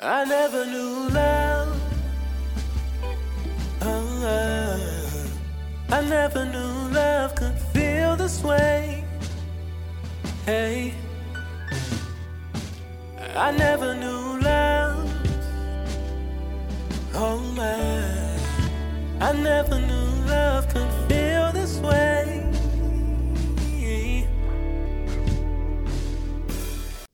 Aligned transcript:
I 0.00 0.24
never 0.24 0.64
knew 0.64 1.08
love. 1.08 1.80
Oh, 3.80 5.08
I 5.90 6.00
never 6.02 6.44
knew 6.44 6.94
love 6.94 7.34
could 7.34 7.58
feel 7.72 8.14
this 8.14 8.40
way. 8.44 9.04
Hey, 10.46 10.94
I 13.34 13.50
never 13.50 13.92
knew 13.96 14.40
love. 14.40 15.10
Oh 17.14 17.38
my, 17.56 19.26
I 19.26 19.32
never 19.32 19.80
knew 19.80 20.26
love 20.30 20.68
could 20.68 20.92
feel 21.08 21.50
this 21.50 21.80
way. 21.80 22.44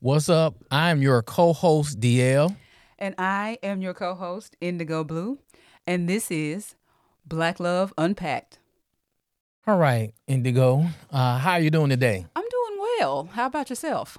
What's 0.01 0.29
up? 0.29 0.55
I'm 0.71 1.01
your 1.01 1.23
co 1.23 1.55
host, 1.55 1.99
DL. 1.99 2.55
And 2.99 3.15
I 3.19 3.59
am 3.63 3.83
your 3.83 3.95
co 3.95 4.15
host, 4.15 4.57
Indigo 4.61 5.05
Blue. 5.05 5.39
And 5.87 6.09
this 6.09 6.31
is 6.31 6.75
Black 7.27 7.61
Love 7.61 7.93
Unpacked. 7.99 8.59
All 9.67 9.79
right, 9.79 10.13
Indigo. 10.27 10.87
Uh, 11.11 11.39
how 11.39 11.53
are 11.53 11.61
you 11.61 11.71
doing 11.71 11.91
today? 11.91 12.27
I'm 12.37 12.45
doing 12.49 12.87
well. 12.99 13.29
How 13.33 13.47
about 13.47 13.71
yourself? 13.71 14.19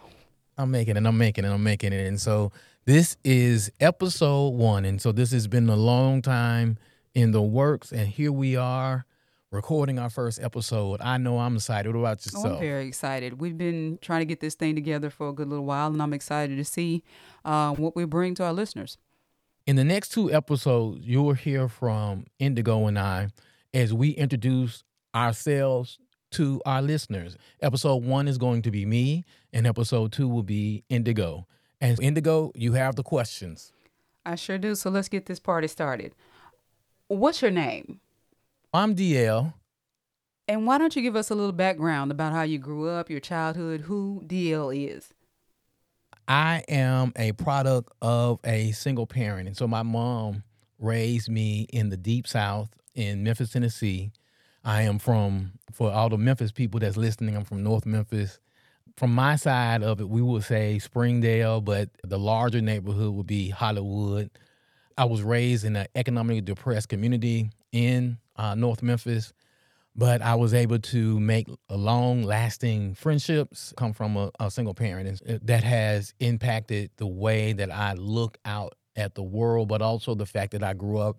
I'm 0.58 0.72
making 0.72 0.98
it, 0.98 1.06
I'm 1.06 1.18
making 1.18 1.46
it, 1.46 1.50
I'm 1.50 1.64
making 1.64 1.94
it. 1.94 2.08
And 2.08 2.20
so 2.20 2.52
this 2.86 3.18
is 3.24 3.72
episode 3.80 4.50
one. 4.50 4.86
And 4.86 5.02
so 5.02 5.12
this 5.12 5.32
has 5.32 5.48
been 5.48 5.70
a 5.70 5.76
long 5.76 6.22
time 6.22 6.78
in 7.14 7.32
the 7.32 7.42
works. 7.42 7.92
And 7.92 8.08
here 8.08 8.32
we 8.32 8.56
are 8.56 9.06
recording 9.52 10.00
our 10.00 10.10
first 10.10 10.42
episode. 10.42 11.02
I 11.02 11.18
know 11.18 11.40
I'm 11.40 11.56
excited. 11.56 11.94
What 11.94 12.00
about 12.00 12.26
yourself? 12.26 12.46
Oh, 12.46 12.54
I'm 12.56 12.60
very 12.60 12.88
excited. 12.88 13.40
We've 13.40 13.58
been 13.58 14.00
trying 14.02 14.22
to 14.22 14.26
get 14.26 14.40
this 14.40 14.56
thing 14.56 14.76
together 14.76 15.10
for 15.10 15.30
a 15.30 15.34
good 15.34 15.48
little 15.50 15.66
while, 15.66 15.88
and 15.88 16.02
I'm 16.02 16.14
excited 16.14 16.58
to 16.58 16.66
see 16.66 17.04
uh, 17.44 17.74
what 17.76 17.96
we 17.96 18.06
bring 18.06 18.36
to 18.36 18.44
our 18.44 18.54
listeners. 18.54 18.98
In 19.66 19.76
the 19.76 19.84
next 19.84 20.10
two 20.10 20.32
episodes, 20.32 21.06
you'll 21.06 21.34
hear 21.34 21.68
from 21.68 22.26
Indigo 22.40 22.86
and 22.88 23.00
I 23.00 23.30
as 23.74 23.94
we 23.94 24.12
introduce 24.12 24.84
ourselves 25.16 25.98
to 26.32 26.62
our 26.66 26.82
listeners. 26.82 27.38
Episode 27.62 28.04
one 28.04 28.28
is 28.28 28.38
going 28.38 28.62
to 28.64 28.72
be 28.72 28.86
me, 28.86 29.26
and 29.54 29.66
episode 29.66 30.12
two 30.12 30.28
will 30.28 30.44
be 30.44 30.84
Indigo. 30.90 31.48
And 31.82 32.00
Indigo, 32.02 32.52
you 32.56 32.74
have 32.74 32.96
the 32.96 33.04
questions. 33.04 33.72
I 34.26 34.36
sure 34.36 34.58
do. 34.58 34.76
So 34.76 34.90
let's 34.90 35.10
get 35.10 35.28
this 35.28 35.40
party 35.40 35.68
started. 35.68 36.14
What's 37.08 37.42
your 37.42 37.52
name? 37.52 38.00
I'm 38.76 38.96
DL. 38.96 39.54
And 40.48 40.68
why 40.68 40.78
don't 40.78 40.96
you 40.96 41.02
give 41.02 41.16
us 41.16 41.30
a 41.30 41.36
little 41.36 41.52
background 41.52 42.12
about 42.12 42.34
how 42.34 42.44
you 42.44 42.60
grew 42.60 42.90
up, 42.90 43.10
your 43.10 43.20
childhood, 43.20 43.82
who 43.82 44.22
DL 44.28 44.76
is? 44.94 45.14
I 46.28 46.64
am 46.68 47.14
a 47.16 47.32
product 47.34 47.92
of 48.02 48.40
a 48.44 48.72
single 48.72 49.08
parent. 49.08 49.48
And 49.48 49.58
so 49.58 49.68
my 49.68 49.84
mom 49.84 50.44
raised 50.80 51.30
me 51.30 51.68
in 51.72 51.90
the 51.90 51.98
deep 51.98 52.28
south 52.28 52.70
in 52.94 53.24
Memphis, 53.24 53.52
Tennessee. 53.52 54.12
I 54.64 54.84
am 54.84 55.00
from, 55.00 55.54
for 55.72 55.92
all 55.92 56.10
the 56.10 56.18
Memphis 56.18 56.52
people 56.52 56.80
that's 56.80 56.98
listening, 56.98 57.36
I'm 57.36 57.46
from 57.46 57.64
North 57.64 57.86
Memphis. 57.86 58.40
From 58.98 59.14
my 59.14 59.36
side 59.36 59.84
of 59.84 60.00
it, 60.00 60.10
we 60.10 60.22
would 60.22 60.44
say 60.44 60.80
Springdale, 60.80 61.62
but 61.62 61.90
the 62.04 62.18
larger 62.18 62.62
neighborhood 62.62 63.14
would 63.14 63.28
be 63.28 63.50
Hollywood. 63.50 64.32
I 64.98 65.06
was 65.06 65.22
raised 65.22 65.66
in 65.66 65.76
an 65.76 65.88
economically 65.96 66.42
depressed 66.42 66.90
community 66.90 67.50
in 67.72 68.18
uh, 68.36 68.56
North 68.56 68.84
Memphis, 68.84 69.34
but 69.96 70.22
I 70.22 70.36
was 70.36 70.54
able 70.54 70.80
to 70.80 71.20
make 71.20 71.48
long 71.70 72.24
lasting 72.24 72.96
friendships 72.96 73.74
come 73.78 73.94
from 73.94 74.18
a, 74.18 74.32
a 74.40 74.52
single 74.52 74.74
parent. 74.74 75.22
And 75.22 75.40
that 75.42 75.64
has 75.64 76.14
impacted 76.20 76.92
the 76.98 77.08
way 77.08 77.54
that 77.54 77.72
I 77.72 77.94
look 77.94 78.38
out 78.46 78.76
at 78.96 79.16
the 79.16 79.24
world, 79.24 79.68
but 79.68 79.82
also 79.82 80.16
the 80.16 80.26
fact 80.26 80.52
that 80.52 80.64
I 80.64 80.74
grew 80.74 80.98
up 81.00 81.18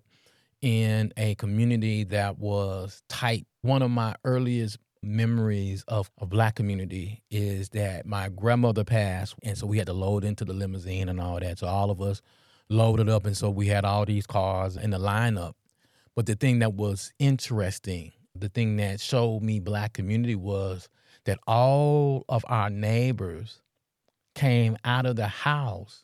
in 0.61 1.13
a 1.17 1.35
community 1.35 2.03
that 2.05 2.37
was 2.37 3.01
tight. 3.09 3.45
One 3.61 3.81
of 3.81 3.91
my 3.91 4.15
earliest 4.23 4.77
memories 5.03 5.83
of 5.87 6.09
a 6.19 6.25
black 6.25 6.55
community 6.55 7.23
is 7.29 7.69
that 7.69 8.05
my 8.05 8.29
grandmother 8.29 8.83
passed 8.83 9.35
and 9.43 9.57
so 9.57 9.67
we 9.67 9.77
had 9.77 9.87
to 9.87 9.93
load 9.93 10.23
into 10.23 10.43
the 10.43 10.53
limousine 10.53 11.07
and 11.07 11.21
all 11.21 11.39
that 11.39 11.59
so 11.59 11.67
all 11.67 11.91
of 11.91 12.01
us 12.01 12.21
loaded 12.69 13.07
up 13.07 13.25
and 13.25 13.37
so 13.37 13.49
we 13.49 13.67
had 13.67 13.85
all 13.85 14.05
these 14.05 14.25
cars 14.25 14.75
in 14.75 14.89
the 14.89 14.97
lineup 14.97 15.53
but 16.17 16.25
the 16.25 16.33
thing 16.33 16.57
that 16.59 16.73
was 16.73 17.13
interesting, 17.19 18.11
the 18.33 18.49
thing 18.49 18.77
that 18.77 18.99
showed 18.99 19.43
me 19.43 19.59
black 19.59 19.93
community 19.93 20.33
was 20.33 20.89
that 21.25 21.37
all 21.45 22.25
of 22.27 22.43
our 22.47 22.71
neighbors 22.71 23.61
came 24.33 24.77
out 24.83 25.05
of 25.05 25.15
the 25.15 25.27
house 25.27 26.03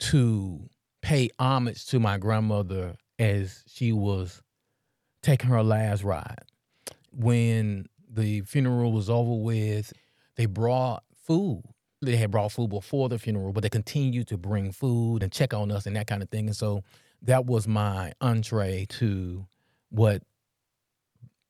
to 0.00 0.68
pay 1.00 1.30
homage 1.38 1.86
to 1.86 1.98
my 1.98 2.18
grandmother 2.18 2.94
as 3.18 3.64
she 3.66 3.90
was 3.90 4.42
taking 5.22 5.48
her 5.48 5.62
last 5.62 6.04
ride. 6.04 6.44
When 7.10 7.86
the 8.12 8.42
funeral 8.42 8.92
was 8.92 9.08
over 9.08 9.34
with, 9.42 9.94
they 10.36 10.44
brought 10.44 11.04
food. 11.26 11.62
They 12.02 12.16
had 12.16 12.30
brought 12.30 12.52
food 12.52 12.68
before 12.68 13.08
the 13.08 13.18
funeral, 13.18 13.54
but 13.54 13.62
they 13.62 13.70
continued 13.70 14.28
to 14.28 14.36
bring 14.36 14.72
food 14.72 15.22
and 15.22 15.32
check 15.32 15.54
on 15.54 15.72
us 15.72 15.86
and 15.86 15.96
that 15.96 16.06
kind 16.06 16.22
of 16.22 16.28
thing. 16.28 16.48
And 16.48 16.56
so 16.56 16.84
that 17.22 17.46
was 17.46 17.68
my 17.68 18.12
entree 18.20 18.86
to 18.88 19.46
what 19.90 20.22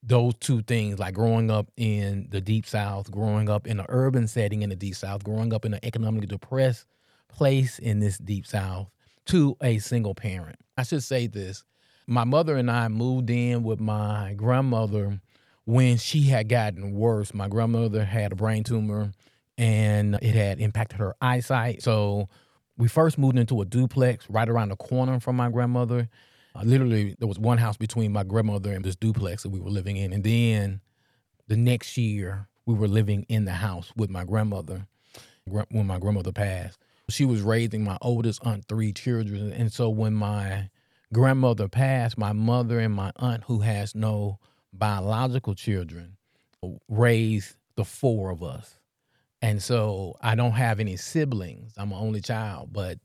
those 0.03 0.35
two 0.41 0.63
things 0.63 0.99
like 0.99 1.15
growing 1.15 1.51
up 1.51 1.71
in 1.77 2.27
the 2.31 2.41
deep 2.41 2.67
south 2.67 3.11
growing 3.11 3.49
up 3.49 3.67
in 3.67 3.79
an 3.79 3.87
urban 3.89 4.27
setting 4.27 4.63
in 4.63 4.71
the 4.71 4.77
deep 4.77 4.97
south 4.97 5.23
growing 5.23 5.53
up 5.53 5.65
in 5.65 5.75
an 5.75 5.81
economically 5.83 6.27
depressed 6.27 6.87
place 7.29 7.79
in 7.79 8.01
this 8.01 8.19
deep 8.19 8.47
south 8.47 8.91
to 9.27 9.57
a 9.63 9.79
single 9.79 10.15
parent. 10.15 10.59
I 10.77 10.83
should 10.83 11.03
say 11.03 11.27
this. 11.27 11.65
My 12.07 12.25
mother 12.25 12.57
and 12.57 12.71
i 12.71 12.89
moved 12.89 13.31
in 13.31 13.63
with 13.63 13.81
my 13.81 14.35
grandmother 14.37 15.21
when 15.65 15.97
she 15.97 16.23
had 16.23 16.49
gotten 16.49 16.93
worse. 16.93 17.33
My 17.33 17.49
grandmother 17.49 18.05
had 18.05 18.33
a 18.33 18.37
brain 18.37 18.65
tumor 18.65 19.13
and 19.57 20.17
it 20.21 20.35
had 20.35 20.61
impacted 20.61 20.99
her 20.99 21.15
eyesight. 21.21 21.83
So 21.83 22.29
we 22.77 22.89
first 22.89 23.19
moved 23.19 23.39
into 23.39 23.61
a 23.61 23.65
duplex 23.65 24.29
right 24.29 24.49
around 24.49 24.71
the 24.71 24.77
corner 24.77 25.21
from 25.21 25.37
my 25.37 25.51
grandmother. 25.51 26.09
Uh, 26.55 26.63
literally, 26.65 27.17
there 27.19 27.29
was 27.29 27.39
one 27.39 27.59
house 27.59 27.77
between 27.77 28.13
my 28.13 28.25
grandmother 28.25 28.73
and 28.73 28.85
this 28.85 28.97
duplex 28.97 29.43
that 29.43 29.51
we 29.51 29.61
were 29.61 29.71
living 29.71 29.97
in. 29.97 30.13
And 30.13 30.25
then 30.25 30.81
the 31.49 31.57
next 31.57 31.97
year, 31.97 32.49
we 32.67 32.75
were 32.75 32.89
living 32.89 33.25
in 33.29 33.45
the 33.45 33.53
house 33.53 33.93
with 33.97 34.11
my 34.11 34.25
grandmother 34.25 34.87
when 35.45 35.87
my 35.87 35.99
grandmother 35.99 36.33
passed. 36.33 36.79
She 37.11 37.25
was 37.25 37.43
raising 37.43 37.85
my 37.85 37.99
oldest 38.01 38.45
aunt 38.47 38.67
three 38.69 38.93
children. 38.93 39.53
And 39.53 39.73
so 39.73 39.91
when 39.91 40.15
my 40.15 40.71
grandmother 41.13 41.69
passed, 41.69 42.17
my 42.17 42.33
mother 42.33 42.79
and 42.79 42.95
my 42.95 43.13
aunt, 43.17 43.45
who 43.45 43.61
has 43.61 43.95
no 43.95 44.39
biological 44.73 45.55
children, 45.55 46.17
raised 46.89 47.57
the 47.77 47.85
four 47.85 48.31
of 48.31 48.43
us. 48.43 48.79
And 49.43 49.61
so 49.61 50.17
I 50.23 50.37
don't 50.37 50.53
have 50.53 50.79
any 50.79 50.97
siblings. 50.97 51.73
I'm 51.77 51.91
an 51.91 51.99
only 51.99 52.21
child, 52.21 52.73
but 52.73 52.99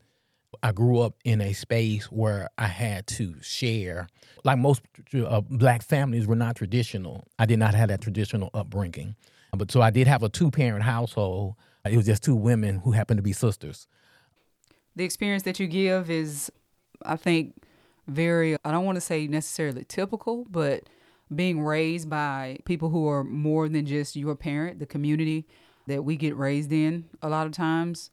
I 0.61 0.71
grew 0.71 0.99
up 0.99 1.15
in 1.25 1.41
a 1.41 1.53
space 1.53 2.05
where 2.05 2.49
I 2.57 2.67
had 2.67 3.07
to 3.07 3.35
share. 3.41 4.07
Like 4.43 4.59
most 4.59 4.83
uh, 5.15 5.41
black 5.41 5.81
families 5.81 6.27
were 6.27 6.35
not 6.35 6.55
traditional. 6.55 7.25
I 7.39 7.47
did 7.47 7.57
not 7.57 7.73
have 7.73 7.89
that 7.89 8.01
traditional 8.01 8.51
upbringing. 8.53 9.15
But 9.55 9.71
so 9.71 9.81
I 9.81 9.89
did 9.89 10.07
have 10.07 10.21
a 10.21 10.29
two 10.29 10.51
parent 10.51 10.83
household. 10.83 11.55
It 11.89 11.97
was 11.97 12.05
just 12.05 12.23
two 12.23 12.35
women 12.35 12.79
who 12.79 12.91
happened 12.91 13.17
to 13.17 13.23
be 13.23 13.33
sisters. 13.33 13.87
The 14.95 15.03
experience 15.03 15.43
that 15.43 15.59
you 15.59 15.67
give 15.67 16.09
is, 16.09 16.51
I 17.03 17.15
think, 17.15 17.55
very, 18.07 18.57
I 18.63 18.71
don't 18.71 18.85
want 18.85 18.97
to 18.97 19.01
say 19.01 19.27
necessarily 19.27 19.85
typical, 19.85 20.45
but 20.49 20.83
being 21.33 21.61
raised 21.61 22.09
by 22.09 22.57
people 22.65 22.89
who 22.89 23.07
are 23.07 23.23
more 23.23 23.67
than 23.69 23.85
just 23.85 24.15
your 24.15 24.35
parent, 24.35 24.79
the 24.79 24.85
community 24.85 25.47
that 25.87 26.03
we 26.03 26.15
get 26.15 26.35
raised 26.35 26.71
in 26.71 27.05
a 27.21 27.29
lot 27.29 27.47
of 27.47 27.53
times. 27.53 28.11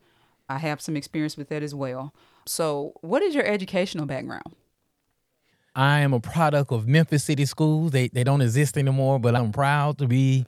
I 0.48 0.58
have 0.58 0.80
some 0.80 0.96
experience 0.96 1.36
with 1.36 1.48
that 1.48 1.62
as 1.62 1.74
well. 1.74 2.14
So, 2.46 2.94
what 3.00 3.22
is 3.22 3.34
your 3.34 3.44
educational 3.44 4.06
background? 4.06 4.54
I 5.74 6.00
am 6.00 6.12
a 6.12 6.20
product 6.20 6.70
of 6.70 6.86
Memphis 6.86 7.24
City 7.24 7.44
Schools. 7.46 7.90
They 7.90 8.08
they 8.08 8.24
don't 8.24 8.40
exist 8.40 8.76
anymore, 8.76 9.18
but 9.18 9.34
I'm 9.34 9.52
proud 9.52 9.98
to 9.98 10.06
be 10.06 10.46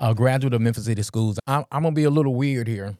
a 0.00 0.14
graduate 0.14 0.54
of 0.54 0.60
Memphis 0.60 0.86
City 0.86 1.02
Schools. 1.02 1.38
I'm, 1.46 1.64
I'm 1.70 1.82
gonna 1.82 1.94
be 1.94 2.04
a 2.04 2.10
little 2.10 2.34
weird 2.34 2.68
here 2.68 2.96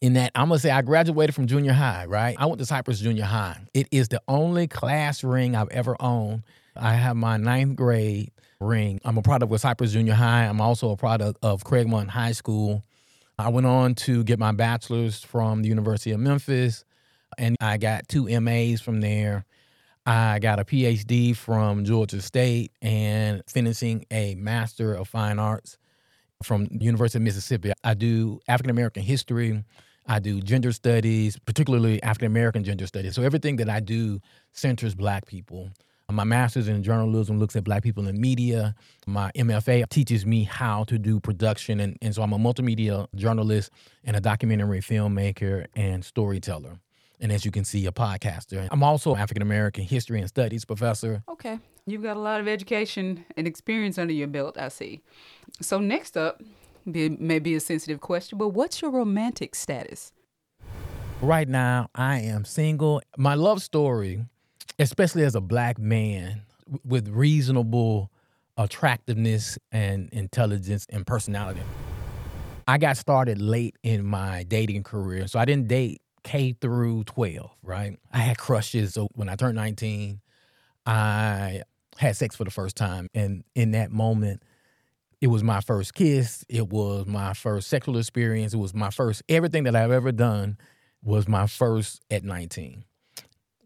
in 0.00 0.14
that 0.14 0.32
I'm 0.34 0.48
gonna 0.48 0.60
say 0.60 0.70
I 0.70 0.82
graduated 0.82 1.34
from 1.34 1.46
junior 1.46 1.72
high, 1.72 2.06
right? 2.06 2.36
I 2.38 2.46
went 2.46 2.58
to 2.60 2.66
Cypress 2.66 3.00
Junior 3.00 3.24
High. 3.24 3.58
It 3.74 3.88
is 3.90 4.08
the 4.08 4.22
only 4.28 4.66
class 4.66 5.22
ring 5.22 5.54
I've 5.54 5.68
ever 5.70 5.96
owned. 6.00 6.42
I 6.76 6.94
have 6.94 7.16
my 7.16 7.36
ninth 7.36 7.76
grade 7.76 8.30
ring. 8.60 9.00
I'm 9.04 9.16
a 9.18 9.22
product 9.22 9.52
of 9.52 9.60
Cypress 9.60 9.92
Junior 9.92 10.14
High. 10.14 10.44
I'm 10.44 10.60
also 10.60 10.90
a 10.90 10.96
product 10.96 11.38
of 11.42 11.62
Craigmont 11.64 12.08
High 12.08 12.32
School. 12.32 12.82
I 13.38 13.50
went 13.50 13.66
on 13.66 13.94
to 13.96 14.24
get 14.24 14.38
my 14.38 14.52
bachelor's 14.52 15.22
from 15.22 15.62
the 15.62 15.68
University 15.68 16.10
of 16.10 16.18
Memphis, 16.18 16.84
and 17.36 17.56
I 17.60 17.76
got 17.76 18.08
two 18.08 18.28
MAs 18.40 18.80
from 18.80 19.00
there. 19.00 19.44
I 20.04 20.40
got 20.40 20.58
a 20.58 20.64
PhD 20.64 21.36
from 21.36 21.84
Georgia 21.84 22.20
State 22.20 22.72
and 22.82 23.42
finishing 23.46 24.06
a 24.10 24.34
Master 24.34 24.94
of 24.94 25.06
Fine 25.06 25.38
Arts 25.38 25.78
from 26.42 26.66
University 26.72 27.18
of 27.18 27.22
Mississippi. 27.22 27.72
I 27.84 27.94
do 27.94 28.40
African 28.48 28.70
American 28.70 29.02
history. 29.04 29.62
I 30.06 30.18
do 30.18 30.40
gender 30.40 30.72
studies, 30.72 31.38
particularly 31.38 32.02
African 32.02 32.26
American 32.26 32.64
gender 32.64 32.86
studies. 32.86 33.14
So 33.14 33.22
everything 33.22 33.56
that 33.56 33.68
I 33.68 33.80
do 33.80 34.20
centers 34.52 34.94
black 34.94 35.26
people. 35.26 35.70
My 36.10 36.24
master's 36.24 36.68
in 36.68 36.82
journalism 36.82 37.38
looks 37.38 37.54
at 37.54 37.64
black 37.64 37.82
people 37.82 38.08
in 38.08 38.18
media. 38.18 38.74
My 39.06 39.30
MFA 39.36 39.86
teaches 39.90 40.24
me 40.24 40.44
how 40.44 40.84
to 40.84 40.98
do 40.98 41.20
production. 41.20 41.80
And, 41.80 41.98
and 42.00 42.14
so 42.14 42.22
I'm 42.22 42.32
a 42.32 42.38
multimedia 42.38 43.06
journalist 43.14 43.70
and 44.04 44.16
a 44.16 44.20
documentary 44.20 44.80
filmmaker 44.80 45.66
and 45.76 46.02
storyteller. 46.02 46.78
And 47.20 47.30
as 47.30 47.44
you 47.44 47.50
can 47.50 47.64
see, 47.64 47.84
a 47.84 47.92
podcaster. 47.92 48.66
I'm 48.70 48.82
also 48.82 49.16
African 49.16 49.42
American 49.42 49.84
history 49.84 50.18
and 50.20 50.28
studies 50.28 50.64
professor. 50.64 51.22
Okay. 51.28 51.58
You've 51.84 52.02
got 52.02 52.16
a 52.16 52.20
lot 52.20 52.40
of 52.40 52.48
education 52.48 53.26
and 53.36 53.46
experience 53.46 53.98
under 53.98 54.14
your 54.14 54.28
belt, 54.28 54.56
I 54.56 54.68
see. 54.68 55.02
So, 55.60 55.78
next 55.78 56.16
up, 56.16 56.42
be, 56.90 57.10
may 57.10 57.38
be 57.38 57.54
a 57.54 57.60
sensitive 57.60 58.00
question, 58.00 58.38
but 58.38 58.48
what's 58.48 58.80
your 58.80 58.90
romantic 58.90 59.54
status? 59.54 60.12
Right 61.20 61.48
now, 61.48 61.88
I 61.94 62.20
am 62.20 62.44
single. 62.44 63.02
My 63.16 63.34
love 63.34 63.62
story 63.62 64.24
especially 64.78 65.24
as 65.24 65.34
a 65.34 65.40
black 65.40 65.78
man 65.78 66.42
with 66.84 67.08
reasonable 67.08 68.10
attractiveness 68.56 69.58
and 69.72 70.08
intelligence 70.12 70.86
and 70.90 71.06
personality. 71.06 71.62
I 72.66 72.78
got 72.78 72.96
started 72.96 73.40
late 73.40 73.76
in 73.82 74.04
my 74.04 74.42
dating 74.42 74.82
career. 74.82 75.26
So 75.26 75.38
I 75.38 75.44
didn't 75.44 75.68
date 75.68 76.02
K 76.24 76.54
through 76.60 77.04
12, 77.04 77.50
right? 77.62 77.98
I 78.12 78.18
had 78.18 78.36
crushes. 78.36 78.94
So 78.94 79.08
when 79.14 79.28
I 79.28 79.36
turned 79.36 79.56
19, 79.56 80.20
I 80.84 81.62
had 81.96 82.16
sex 82.16 82.36
for 82.36 82.44
the 82.44 82.50
first 82.50 82.76
time. 82.76 83.08
And 83.14 83.44
in 83.54 83.70
that 83.70 83.90
moment, 83.90 84.42
it 85.20 85.28
was 85.28 85.42
my 85.42 85.60
first 85.60 85.94
kiss. 85.94 86.44
It 86.48 86.68
was 86.68 87.06
my 87.06 87.32
first 87.32 87.68
sexual 87.68 87.96
experience. 87.96 88.52
It 88.54 88.58
was 88.58 88.74
my 88.74 88.90
first, 88.90 89.22
everything 89.28 89.64
that 89.64 89.74
I've 89.74 89.90
ever 89.90 90.12
done 90.12 90.58
was 91.02 91.26
my 91.26 91.46
first 91.46 92.02
at 92.10 92.22
19 92.22 92.84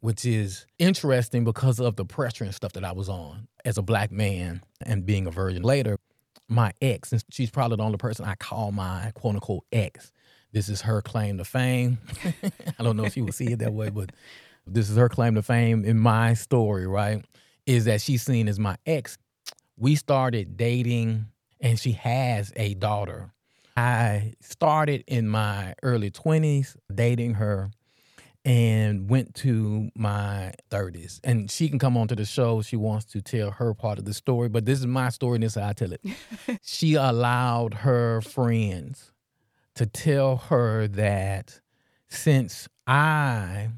which 0.03 0.27
is 0.27 0.67
interesting 0.81 1.45
because 1.45 1.79
of 1.79 1.95
the 1.95 2.05
pressure 2.05 2.43
and 2.43 2.53
stuff 2.53 2.73
that 2.73 2.85
I 2.85 2.91
was 2.91 3.09
on 3.09 3.47
as 3.65 3.79
a 3.79 3.83
black 3.83 4.11
man 4.11 4.61
and 4.85 5.07
being 5.07 5.29
a 5.29 5.31
virgin. 5.31 5.63
Later, 5.63 5.97
my 6.49 6.73
ex, 6.83 7.13
and 7.13 7.23
she's 7.31 7.51
probably 7.53 7.77
the 7.77 7.85
only 7.85 7.99
person 7.99 8.25
I 8.25 8.35
call 8.35 8.73
my 8.73 9.13
quote 9.15 9.37
unquote 9.37 9.65
ex. 9.71 10.11
This 10.51 10.69
is 10.69 10.81
her 10.81 11.03
claim 11.03 11.39
to 11.39 11.45
fame. 11.45 11.99
I 12.79 12.83
don't 12.83 12.97
know 12.97 13.05
if 13.05 13.13
she 13.13 13.23
would 13.23 13.35
see 13.35 13.53
it 13.53 13.61
that 13.61 13.73
way, 13.73 13.91
but 13.91 14.11
this 14.67 14.91
is 14.91 14.97
her 14.97 15.09
claim 15.09 15.37
to 15.37 15.43
fame 15.43 15.85
in 15.85 16.01
my 16.01 16.35
story, 16.35 16.85
right? 16.85 17.25
Is 17.67 17.85
that 17.85 18.01
she's 18.01 18.23
seen 18.23 18.49
as 18.49 18.59
my 18.59 18.77
ex. 18.85 19.19
We 19.77 19.95
started 19.95 20.57
dating 20.57 21.27
and 21.61 21.79
she 21.79 21.93
has 21.93 22.53
a 22.57 22.75
daughter. 22.75 23.33
I 23.77 24.35
started 24.41 25.05
in 25.07 25.29
my 25.29 25.75
early 25.85 26.11
20s 26.11 26.75
dating 26.93 27.35
her 27.35 27.71
and 28.45 29.09
went 29.09 29.35
to 29.37 29.91
my 29.95 30.53
30s. 30.71 31.21
And 31.23 31.51
she 31.51 31.69
can 31.69 31.79
come 31.79 31.97
onto 31.97 32.15
the 32.15 32.25
show. 32.25 32.63
She 32.63 32.77
wants 32.77 33.05
to 33.07 33.23
tell 33.23 33.53
her 33.53 33.73
part 33.75 33.99
of 33.99 34.05
the 34.05 34.15
story, 34.15 34.49
but 34.49 34.65
this 34.65 34.81
is 34.81 34.87
my 34.87 35.11
story, 35.11 35.37
and 35.37 35.45
this 35.45 35.57
is 35.57 35.63
how 35.63 35.69
I 35.69 35.73
tell 35.73 35.93
it. 35.93 36.01
she 36.63 36.95
allowed 36.95 37.75
her 37.75 38.21
friends 38.21 39.13
to 39.77 39.87
tell 39.87 40.37
her 40.37 40.89
that 40.89 41.61
since 42.09 42.69
I 42.87 43.71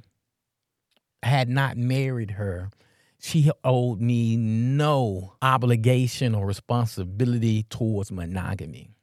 had 1.23 1.49
not 1.49 1.77
married 1.77 2.33
her, 2.33 2.71
she 3.19 3.51
owed 3.63 4.01
me 4.01 4.37
no 4.37 5.35
obligation 5.41 6.35
or 6.35 6.47
responsibility 6.47 7.63
towards 7.65 8.11
monogamy 8.11 8.94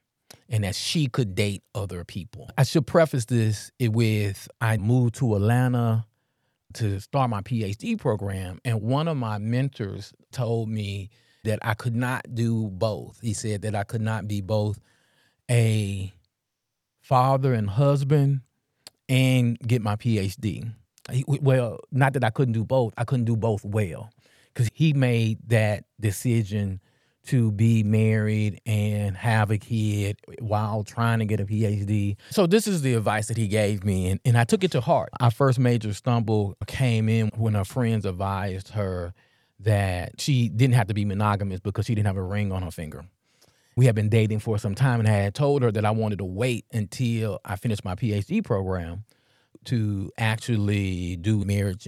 and 0.52 0.66
that 0.66 0.76
she 0.76 1.08
could 1.08 1.34
date 1.34 1.64
other 1.74 2.04
people. 2.04 2.52
I 2.58 2.64
should 2.64 2.86
preface 2.86 3.26
this 3.26 3.72
with 3.80 4.48
I 4.60 4.78
moved 4.78 5.16
to 5.16 5.36
Atlanta 5.36 6.06
to 6.74 7.00
start 7.00 7.30
my 7.30 7.42
PhD 7.42 7.98
program, 7.98 8.60
and 8.64 8.82
one 8.82 9.08
of 9.08 9.18
my 9.18 9.38
mentors 9.40 10.14
told 10.32 10.70
me 10.70 11.10
that 11.44 11.60
I 11.64 11.74
could 11.74 11.96
not 11.96 12.36
do 12.36 12.70
both. 12.70 13.20
He 13.22 13.34
said 13.34 13.64
that 13.64 13.76
I 13.76 13.84
could 13.84 14.02
not 14.02 14.28
be 14.28 14.42
both 14.42 14.80
a 15.50 16.14
father 17.00 17.54
and 17.54 17.70
husband 17.70 18.42
and 19.10 19.58
get 19.60 19.82
my 19.82 19.96
PhD. 19.96 20.74
Well, 21.28 21.80
not 21.92 22.14
that 22.14 22.24
I 22.24 22.30
couldn't 22.30 22.54
do 22.54 22.64
both, 22.64 22.94
I 22.98 23.06
couldn't 23.06 23.26
do 23.26 23.36
both 23.36 23.66
well 23.66 24.12
because 24.54 24.70
he 24.74 24.94
made 24.94 25.40
that 25.48 25.86
decision 26.00 26.80
to 27.28 27.52
be 27.52 27.84
married 27.84 28.60
and 28.66 29.16
have 29.16 29.52
a 29.52 29.58
kid 29.58 30.18
while 30.40 30.84
trying 30.84 31.20
to 31.20 31.26
get 31.26 31.40
a 31.40 31.46
PhD. 31.46 32.18
So 32.32 32.48
this 32.48 32.68
is 32.68 32.82
the 32.82 32.96
advice 32.96 33.28
that 33.28 33.38
he 33.38 33.48
gave 33.48 33.84
me 33.84 34.10
and, 34.10 34.20
and 34.26 34.38
I 34.38 34.44
took 34.44 34.64
it 34.64 34.72
to 34.72 34.82
heart. 34.82 35.10
Our 35.20 35.32
first 35.32 35.60
major 35.60 35.94
stumble 35.94 36.56
came 36.68 37.10
in 37.10 37.30
when 37.36 37.54
her 37.54 37.66
friends 37.66 38.06
advised 38.06 38.70
her 38.70 39.14
that 39.60 40.20
she 40.20 40.50
didn't 40.50 40.74
have 40.74 40.88
to 40.88 40.94
be 40.94 41.06
monogamous 41.06 41.60
because 41.60 41.86
she 41.86 41.94
didn't 41.94 42.08
have 42.08 42.18
a 42.18 42.24
ring 42.24 42.52
on 42.52 42.64
her 42.64 42.72
finger. 42.72 43.06
We 43.76 43.86
had 43.86 43.96
been 43.96 44.10
dating 44.10 44.40
for 44.40 44.58
some 44.58 44.76
time 44.76 45.00
and 45.00 45.08
I 45.08 45.14
had 45.14 45.36
told 45.36 45.62
her 45.62 45.72
that 45.72 45.86
I 45.86 45.92
wanted 45.92 46.18
to 46.20 46.26
wait 46.26 46.66
until 46.74 47.40
I 47.46 47.56
finished 47.56 47.86
my 47.86 47.96
PhD 47.96 48.44
program 48.44 49.06
to 49.66 50.12
actually 50.18 51.18
do 51.18 51.46
marriage 51.46 51.88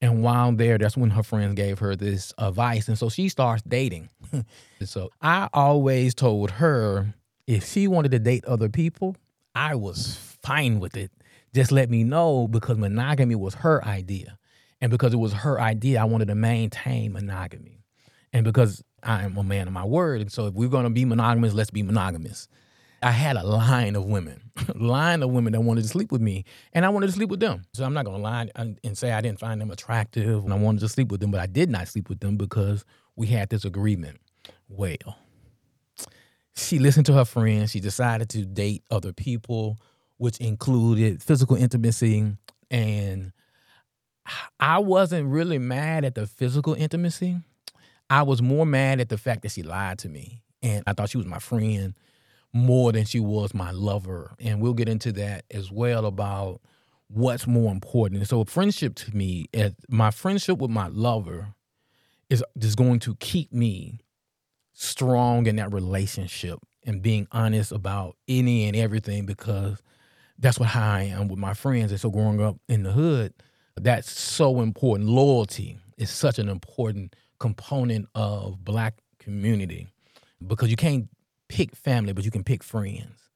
and 0.00 0.22
while 0.22 0.52
there, 0.52 0.78
that's 0.78 0.96
when 0.96 1.10
her 1.10 1.22
friends 1.22 1.54
gave 1.54 1.78
her 1.78 1.96
this 1.96 2.32
advice. 2.38 2.88
And 2.88 2.98
so 2.98 3.08
she 3.08 3.28
starts 3.28 3.62
dating. 3.62 4.10
so 4.84 5.10
I 5.22 5.48
always 5.52 6.14
told 6.14 6.52
her 6.52 7.14
if 7.46 7.66
she 7.66 7.88
wanted 7.88 8.10
to 8.12 8.18
date 8.18 8.44
other 8.44 8.68
people, 8.68 9.16
I 9.54 9.74
was 9.74 10.16
fine 10.42 10.80
with 10.80 10.96
it. 10.96 11.10
Just 11.54 11.72
let 11.72 11.88
me 11.88 12.04
know 12.04 12.46
because 12.46 12.76
monogamy 12.76 13.34
was 13.34 13.54
her 13.54 13.82
idea. 13.84 14.38
And 14.82 14.90
because 14.90 15.14
it 15.14 15.18
was 15.18 15.32
her 15.32 15.58
idea, 15.58 16.02
I 16.02 16.04
wanted 16.04 16.28
to 16.28 16.34
maintain 16.34 17.14
monogamy. 17.14 17.80
And 18.32 18.44
because 18.44 18.82
I 19.02 19.22
am 19.22 19.38
a 19.38 19.42
man 19.42 19.66
of 19.66 19.72
my 19.72 19.84
word. 19.84 20.20
And 20.20 20.30
so 20.30 20.46
if 20.46 20.54
we're 20.54 20.68
going 20.68 20.84
to 20.84 20.90
be 20.90 21.06
monogamous, 21.06 21.54
let's 21.54 21.70
be 21.70 21.82
monogamous. 21.82 22.48
I 23.02 23.10
had 23.10 23.36
a 23.36 23.44
line 23.44 23.94
of 23.94 24.04
women, 24.06 24.50
line 24.74 25.22
of 25.22 25.30
women 25.30 25.52
that 25.52 25.60
wanted 25.60 25.82
to 25.82 25.88
sleep 25.88 26.10
with 26.10 26.20
me, 26.20 26.44
and 26.72 26.84
I 26.84 26.88
wanted 26.88 27.06
to 27.06 27.12
sleep 27.12 27.28
with 27.28 27.40
them. 27.40 27.64
So 27.74 27.84
I'm 27.84 27.94
not 27.94 28.04
gonna 28.04 28.18
lie 28.18 28.48
and 28.54 28.98
say 28.98 29.12
I 29.12 29.20
didn't 29.20 29.38
find 29.38 29.60
them 29.60 29.70
attractive, 29.70 30.44
and 30.44 30.52
I 30.52 30.56
wanted 30.56 30.80
to 30.80 30.88
sleep 30.88 31.10
with 31.10 31.20
them, 31.20 31.30
but 31.30 31.40
I 31.40 31.46
did 31.46 31.70
not 31.70 31.88
sleep 31.88 32.08
with 32.08 32.20
them 32.20 32.36
because 32.36 32.84
we 33.14 33.26
had 33.26 33.50
this 33.50 33.64
agreement. 33.64 34.20
Well, 34.68 35.18
she 36.56 36.78
listened 36.78 37.06
to 37.06 37.12
her 37.12 37.24
friends. 37.24 37.70
She 37.70 37.80
decided 37.80 38.30
to 38.30 38.44
date 38.46 38.82
other 38.90 39.12
people, 39.12 39.78
which 40.16 40.38
included 40.38 41.22
physical 41.22 41.56
intimacy, 41.56 42.32
and 42.70 43.32
I 44.58 44.78
wasn't 44.78 45.28
really 45.28 45.58
mad 45.58 46.04
at 46.04 46.14
the 46.14 46.26
physical 46.26 46.74
intimacy. 46.74 47.36
I 48.08 48.22
was 48.22 48.40
more 48.40 48.64
mad 48.64 49.00
at 49.00 49.10
the 49.10 49.18
fact 49.18 49.42
that 49.42 49.52
she 49.52 49.62
lied 49.62 49.98
to 50.00 50.08
me, 50.08 50.42
and 50.62 50.82
I 50.86 50.94
thought 50.94 51.10
she 51.10 51.18
was 51.18 51.26
my 51.26 51.40
friend 51.40 51.94
more 52.56 52.92
than 52.92 53.04
she 53.04 53.20
was 53.20 53.54
my 53.54 53.70
lover. 53.70 54.34
And 54.40 54.60
we'll 54.60 54.74
get 54.74 54.88
into 54.88 55.12
that 55.12 55.44
as 55.50 55.70
well 55.70 56.06
about 56.06 56.60
what's 57.08 57.46
more 57.46 57.70
important. 57.70 58.26
So 58.26 58.44
friendship 58.44 58.94
to 58.96 59.16
me, 59.16 59.46
eh, 59.52 59.70
my 59.88 60.10
friendship 60.10 60.58
with 60.58 60.70
my 60.70 60.88
lover 60.88 61.54
is 62.28 62.42
is 62.60 62.74
going 62.74 62.98
to 63.00 63.14
keep 63.16 63.52
me 63.52 64.00
strong 64.72 65.46
in 65.46 65.56
that 65.56 65.72
relationship 65.72 66.58
and 66.84 67.02
being 67.02 67.28
honest 67.32 67.72
about 67.72 68.16
any 68.28 68.66
and 68.66 68.76
everything 68.76 69.26
because 69.26 69.80
that's 70.38 70.58
what 70.58 70.70
how 70.70 70.94
I 70.94 71.02
am 71.04 71.28
with 71.28 71.38
my 71.38 71.54
friends. 71.54 71.92
And 71.92 72.00
so 72.00 72.10
growing 72.10 72.42
up 72.42 72.56
in 72.68 72.82
the 72.82 72.92
hood, 72.92 73.32
that's 73.76 74.10
so 74.10 74.60
important. 74.60 75.08
Loyalty 75.08 75.78
is 75.98 76.10
such 76.10 76.38
an 76.38 76.48
important 76.48 77.14
component 77.38 78.08
of 78.14 78.64
black 78.64 78.98
community 79.18 79.88
because 80.46 80.70
you 80.70 80.76
can't 80.76 81.08
pick 81.48 81.74
family, 81.76 82.12
but 82.12 82.24
you 82.24 82.30
can 82.30 82.44
pick 82.44 82.62
friends. 82.62 83.30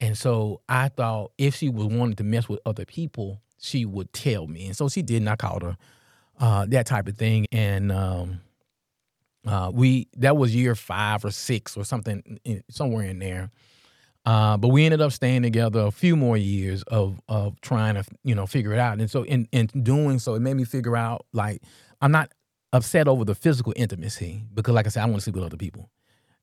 And 0.00 0.18
so 0.18 0.60
I 0.68 0.88
thought 0.88 1.32
if 1.38 1.54
she 1.54 1.68
was 1.68 1.86
wanting 1.86 2.16
to 2.16 2.24
mess 2.24 2.48
with 2.48 2.60
other 2.66 2.84
people, 2.84 3.40
she 3.58 3.84
would 3.84 4.12
tell 4.12 4.48
me. 4.48 4.66
And 4.66 4.76
so 4.76 4.88
she 4.88 5.02
did, 5.02 5.18
and 5.18 5.30
I 5.30 5.36
called 5.36 5.62
her 5.62 5.76
uh, 6.40 6.66
that 6.66 6.86
type 6.86 7.06
of 7.06 7.16
thing. 7.16 7.46
And 7.52 7.92
um, 7.92 8.40
uh, 9.46 9.70
we 9.72 10.08
that 10.16 10.36
was 10.36 10.54
year 10.54 10.74
five 10.74 11.24
or 11.24 11.30
six 11.30 11.76
or 11.76 11.84
something, 11.84 12.40
in, 12.44 12.64
somewhere 12.68 13.06
in 13.06 13.20
there. 13.20 13.50
Uh, 14.24 14.56
but 14.56 14.68
we 14.68 14.84
ended 14.84 15.00
up 15.00 15.12
staying 15.12 15.42
together 15.42 15.80
a 15.80 15.90
few 15.90 16.16
more 16.16 16.36
years 16.36 16.82
of 16.84 17.20
of 17.28 17.60
trying 17.60 17.94
to 17.94 18.04
you 18.24 18.34
know 18.34 18.46
figure 18.46 18.72
it 18.72 18.80
out. 18.80 18.98
And 18.98 19.10
so 19.10 19.24
in 19.24 19.48
in 19.52 19.66
doing 19.66 20.18
so, 20.18 20.34
it 20.34 20.40
made 20.40 20.54
me 20.54 20.64
figure 20.64 20.96
out 20.96 21.26
like 21.32 21.62
I'm 22.00 22.10
not 22.10 22.32
upset 22.72 23.06
over 23.06 23.24
the 23.24 23.36
physical 23.36 23.72
intimacy 23.76 24.42
because, 24.52 24.74
like 24.74 24.86
I 24.86 24.90
said, 24.90 25.02
I 25.02 25.06
want 25.06 25.18
to 25.18 25.20
sleep 25.22 25.36
with 25.36 25.44
other 25.44 25.56
people 25.56 25.90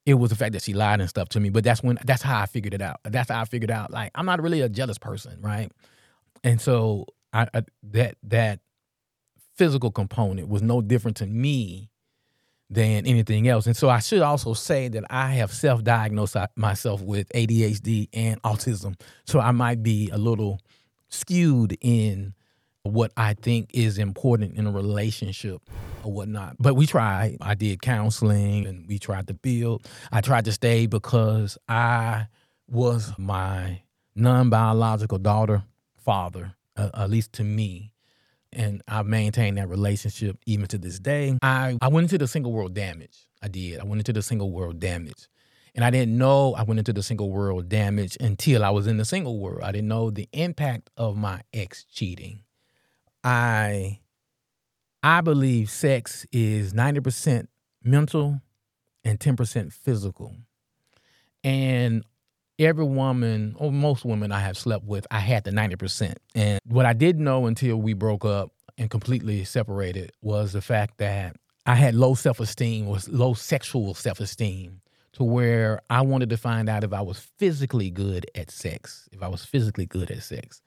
it 0.09 0.15
was 0.15 0.31
the 0.31 0.35
fact 0.35 0.53
that 0.53 0.63
she 0.63 0.73
lied 0.73 0.99
and 0.99 1.09
stuff 1.09 1.29
to 1.29 1.39
me. 1.39 1.49
But 1.49 1.63
that's 1.63 1.83
when 1.83 1.99
that's 2.03 2.23
how 2.23 2.41
I 2.41 2.47
figured 2.47 2.73
it 2.73 2.81
out. 2.81 2.99
That's 3.03 3.29
how 3.29 3.41
I 3.41 3.45
figured 3.45 3.69
out 3.69 3.91
like 3.91 4.11
I'm 4.15 4.25
not 4.25 4.41
really 4.41 4.61
a 4.61 4.69
jealous 4.69 4.97
person, 4.97 5.37
right? 5.39 5.71
And 6.43 6.59
so 6.59 7.05
I, 7.31 7.47
I 7.53 7.63
that 7.91 8.15
that 8.23 8.59
physical 9.55 9.91
component 9.91 10.47
was 10.47 10.63
no 10.63 10.81
different 10.81 11.17
to 11.17 11.27
me 11.27 11.91
than 12.71 13.05
anything 13.05 13.47
else. 13.47 13.67
And 13.67 13.77
so 13.77 13.89
I 13.89 13.99
should 13.99 14.21
also 14.21 14.53
say 14.53 14.87
that 14.89 15.03
I 15.09 15.31
have 15.33 15.51
self-diagnosed 15.51 16.35
uh, 16.35 16.47
myself 16.55 17.01
with 17.01 17.27
ADHD 17.29 18.09
and 18.13 18.41
autism. 18.43 18.99
So 19.25 19.39
I 19.39 19.51
might 19.51 19.83
be 19.83 20.09
a 20.11 20.17
little 20.17 20.59
skewed 21.09 21.77
in 21.81 22.33
what 22.83 23.11
I 23.17 23.33
think 23.33 23.71
is 23.73 23.97
important 23.97 24.55
in 24.55 24.67
a 24.67 24.71
relationship 24.71 25.61
or 26.03 26.11
whatnot. 26.11 26.55
But 26.59 26.75
we 26.75 26.85
tried. 26.85 27.37
I 27.41 27.55
did 27.55 27.81
counseling 27.81 28.65
and 28.65 28.87
we 28.87 28.99
tried 28.99 29.27
to 29.27 29.33
build. 29.33 29.87
I 30.11 30.21
tried 30.21 30.45
to 30.45 30.51
stay 30.51 30.85
because 30.85 31.57
I 31.67 32.27
was 32.67 33.13
my 33.17 33.81
non 34.15 34.49
biological 34.49 35.17
daughter 35.17 35.63
father, 35.97 36.55
uh, 36.77 36.89
at 36.93 37.09
least 37.09 37.33
to 37.33 37.43
me. 37.43 37.91
And 38.51 38.81
I've 38.87 39.05
maintained 39.05 39.57
that 39.57 39.69
relationship 39.69 40.37
even 40.45 40.67
to 40.67 40.77
this 40.77 40.99
day. 40.99 41.37
I, 41.43 41.77
I 41.81 41.87
went 41.89 42.05
into 42.05 42.17
the 42.17 42.27
single 42.27 42.51
world 42.51 42.73
damage. 42.73 43.27
I 43.43 43.47
did. 43.47 43.79
I 43.79 43.83
went 43.83 43.99
into 43.99 44.13
the 44.13 44.23
single 44.23 44.51
world 44.51 44.79
damage. 44.79 45.27
And 45.75 45.85
I 45.85 45.91
didn't 45.91 46.17
know 46.17 46.55
I 46.55 46.63
went 46.63 46.79
into 46.79 46.93
the 46.93 47.03
single 47.03 47.29
world 47.29 47.69
damage 47.69 48.17
until 48.19 48.65
I 48.65 48.71
was 48.71 48.87
in 48.87 48.97
the 48.97 49.05
single 49.05 49.39
world. 49.39 49.61
I 49.63 49.71
didn't 49.71 49.87
know 49.87 50.09
the 50.09 50.27
impact 50.33 50.89
of 50.97 51.15
my 51.15 51.41
ex 51.53 51.83
cheating. 51.83 52.41
I 53.23 53.99
I 55.01 55.21
believe 55.21 55.69
sex 55.69 56.25
is 56.31 56.73
90% 56.73 57.47
mental 57.83 58.41
and 59.03 59.19
10% 59.19 59.71
physical. 59.71 60.35
And 61.43 62.03
every 62.57 62.83
woman, 62.83 63.55
or 63.57 63.71
most 63.71 64.03
women 64.03 64.31
I 64.31 64.39
have 64.39 64.57
slept 64.57 64.83
with, 64.85 65.07
I 65.09 65.19
had 65.19 65.45
the 65.45 65.51
90%. 65.51 66.15
And 66.35 66.59
what 66.65 66.85
I 66.85 66.93
didn't 66.93 67.23
know 67.23 67.45
until 67.45 67.77
we 67.77 67.93
broke 67.93 68.25
up 68.25 68.51
and 68.77 68.89
completely 68.89 69.43
separated 69.45 70.11
was 70.21 70.51
the 70.51 70.61
fact 70.61 70.97
that 70.97 71.37
I 71.65 71.75
had 71.75 71.95
low 71.95 72.13
self 72.13 72.39
esteem, 72.39 72.87
was 72.87 73.07
low 73.07 73.33
sexual 73.33 73.93
self 73.93 74.19
esteem, 74.19 74.81
to 75.13 75.23
where 75.23 75.81
I 75.89 76.01
wanted 76.01 76.29
to 76.31 76.37
find 76.37 76.67
out 76.67 76.83
if 76.83 76.93
I 76.93 77.01
was 77.01 77.19
physically 77.19 77.89
good 77.89 78.25
at 78.35 78.51
sex, 78.51 79.07
if 79.11 79.23
I 79.23 79.27
was 79.27 79.45
physically 79.45 79.85
good 79.85 80.11
at 80.11 80.23
sex. 80.23 80.61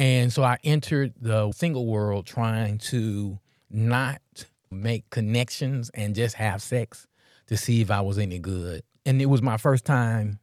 And 0.00 0.32
so 0.32 0.42
I 0.42 0.56
entered 0.64 1.12
the 1.20 1.52
single 1.52 1.84
world 1.86 2.24
trying 2.24 2.78
to 2.78 3.38
not 3.70 4.22
make 4.70 5.10
connections 5.10 5.90
and 5.92 6.14
just 6.14 6.36
have 6.36 6.62
sex 6.62 7.06
to 7.48 7.56
see 7.58 7.82
if 7.82 7.90
I 7.90 8.00
was 8.00 8.16
any 8.16 8.38
good. 8.38 8.82
And 9.04 9.20
it 9.20 9.26
was 9.26 9.42
my 9.42 9.58
first 9.58 9.84
time 9.84 10.38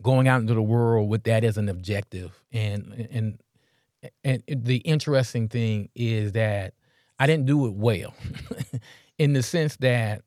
going 0.00 0.26
out 0.26 0.40
into 0.40 0.54
the 0.54 0.62
world 0.62 1.10
with 1.10 1.24
that 1.24 1.44
as 1.44 1.58
an 1.58 1.68
objective. 1.68 2.32
And 2.50 3.06
and 3.12 3.38
and 4.24 4.42
the 4.48 4.78
interesting 4.78 5.48
thing 5.48 5.90
is 5.94 6.32
that 6.32 6.72
I 7.18 7.26
didn't 7.26 7.44
do 7.44 7.66
it 7.66 7.74
well, 7.74 8.14
in 9.18 9.34
the 9.34 9.42
sense 9.42 9.76
that 9.80 10.22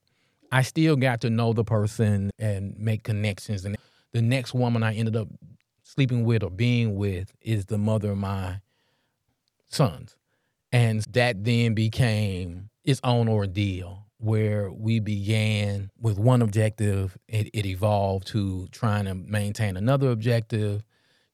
I 0.51 0.62
still 0.62 0.98
got 0.98 1.22
to 1.22 1.31
know 1.31 1.51
the 1.51 1.63
person 1.63 2.29
and 2.38 2.77
make 2.77 3.01
connections. 3.01 3.65
And 3.65 3.75
the 4.12 4.22
next 4.22 4.53
woman 4.53 4.84
I 4.84 4.93
ended 4.93 5.15
up 5.15 5.29
sleeping 5.81 6.25
with 6.25 6.43
or 6.43 6.51
being 6.51 6.96
with 6.96 7.34
is 7.41 7.65
the 7.65 7.79
mother 7.79 8.12
of 8.12 8.19
my 8.19 8.60
sons. 9.70 10.16
And 10.72 11.04
that 11.12 11.44
then 11.44 11.74
became 11.74 12.70
its 12.84 13.00
own 13.04 13.28
ordeal 13.28 14.06
where 14.20 14.72
we 14.72 15.00
began 15.00 15.92
with 16.00 16.18
one 16.18 16.42
objective. 16.42 17.18
It, 17.28 17.50
it 17.54 17.66
evolved 17.66 18.28
to 18.28 18.68
trying 18.72 19.06
to 19.06 19.14
maintain 19.14 19.78
another 19.78 20.12
objective. 20.12 20.84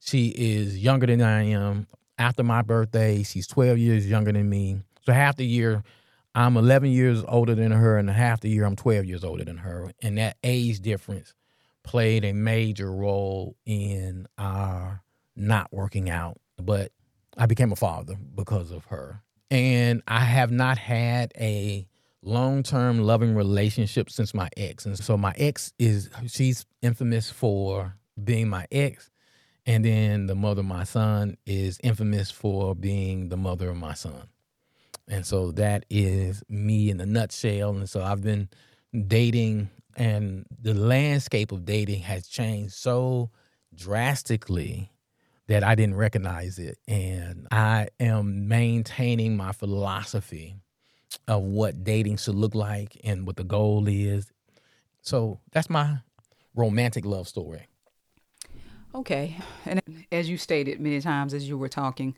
She 0.00 0.28
is 0.28 0.78
younger 0.78 1.06
than 1.06 1.22
I 1.22 1.44
am. 1.44 1.86
After 2.18 2.44
my 2.44 2.62
birthday, 2.62 3.22
she's 3.22 3.46
12 3.46 3.78
years 3.78 4.08
younger 4.08 4.32
than 4.32 4.48
me. 4.48 4.80
So 5.04 5.12
half 5.12 5.36
the 5.36 5.46
year, 5.46 5.82
I'm 6.34 6.56
11 6.56 6.90
years 6.90 7.22
older 7.26 7.54
than 7.54 7.72
her, 7.72 7.96
and 7.96 8.10
half 8.10 8.40
the 8.40 8.50
year, 8.50 8.64
I'm 8.64 8.76
12 8.76 9.04
years 9.04 9.24
older 9.24 9.44
than 9.44 9.58
her. 9.58 9.92
And 10.02 10.18
that 10.18 10.36
age 10.42 10.80
difference 10.80 11.34
played 11.84 12.24
a 12.24 12.32
major 12.32 12.92
role 12.92 13.56
in 13.64 14.26
our 14.36 15.02
not 15.36 15.72
working 15.72 16.10
out. 16.10 16.40
But 16.60 16.92
I 17.36 17.46
became 17.46 17.72
a 17.72 17.76
father 17.76 18.16
because 18.34 18.70
of 18.70 18.84
her. 18.86 19.22
And 19.50 20.02
I 20.08 20.20
have 20.20 20.50
not 20.50 20.78
had 20.78 21.32
a 21.38 21.86
long 22.22 22.62
term 22.62 23.00
loving 23.00 23.34
relationship 23.34 24.10
since 24.10 24.34
my 24.34 24.48
ex. 24.56 24.86
And 24.86 24.98
so 24.98 25.16
my 25.16 25.34
ex 25.36 25.72
is, 25.78 26.10
she's 26.26 26.66
infamous 26.82 27.30
for 27.30 27.96
being 28.22 28.48
my 28.48 28.66
ex. 28.72 29.10
And 29.66 29.84
then 29.84 30.26
the 30.26 30.34
mother 30.34 30.60
of 30.60 30.66
my 30.66 30.84
son 30.84 31.36
is 31.46 31.78
infamous 31.82 32.30
for 32.30 32.74
being 32.74 33.28
the 33.28 33.36
mother 33.36 33.70
of 33.70 33.76
my 33.76 33.94
son. 33.94 34.28
And 35.08 35.26
so 35.26 35.52
that 35.52 35.84
is 35.90 36.42
me 36.48 36.90
in 36.90 37.00
a 37.00 37.06
nutshell. 37.06 37.70
And 37.70 37.88
so 37.88 38.02
I've 38.02 38.22
been 38.22 38.48
dating, 39.06 39.70
and 39.96 40.46
the 40.60 40.74
landscape 40.74 41.52
of 41.52 41.64
dating 41.64 42.00
has 42.02 42.26
changed 42.26 42.74
so 42.74 43.30
drastically 43.74 44.90
that 45.46 45.62
I 45.62 45.74
didn't 45.74 45.96
recognize 45.96 46.58
it. 46.58 46.78
And 46.88 47.46
I 47.50 47.88
am 48.00 48.48
maintaining 48.48 49.36
my 49.36 49.52
philosophy 49.52 50.56
of 51.28 51.42
what 51.42 51.84
dating 51.84 52.16
should 52.16 52.34
look 52.34 52.54
like 52.54 53.00
and 53.04 53.26
what 53.26 53.36
the 53.36 53.44
goal 53.44 53.86
is. 53.88 54.32
So 55.02 55.40
that's 55.52 55.68
my 55.70 55.98
romantic 56.54 57.04
love 57.04 57.28
story. 57.28 57.66
Okay. 58.94 59.36
And 59.66 59.82
as 60.12 60.28
you 60.28 60.38
stated 60.38 60.80
many 60.80 61.00
times 61.00 61.34
as 61.34 61.48
you 61.48 61.58
were 61.58 61.68
talking, 61.68 62.16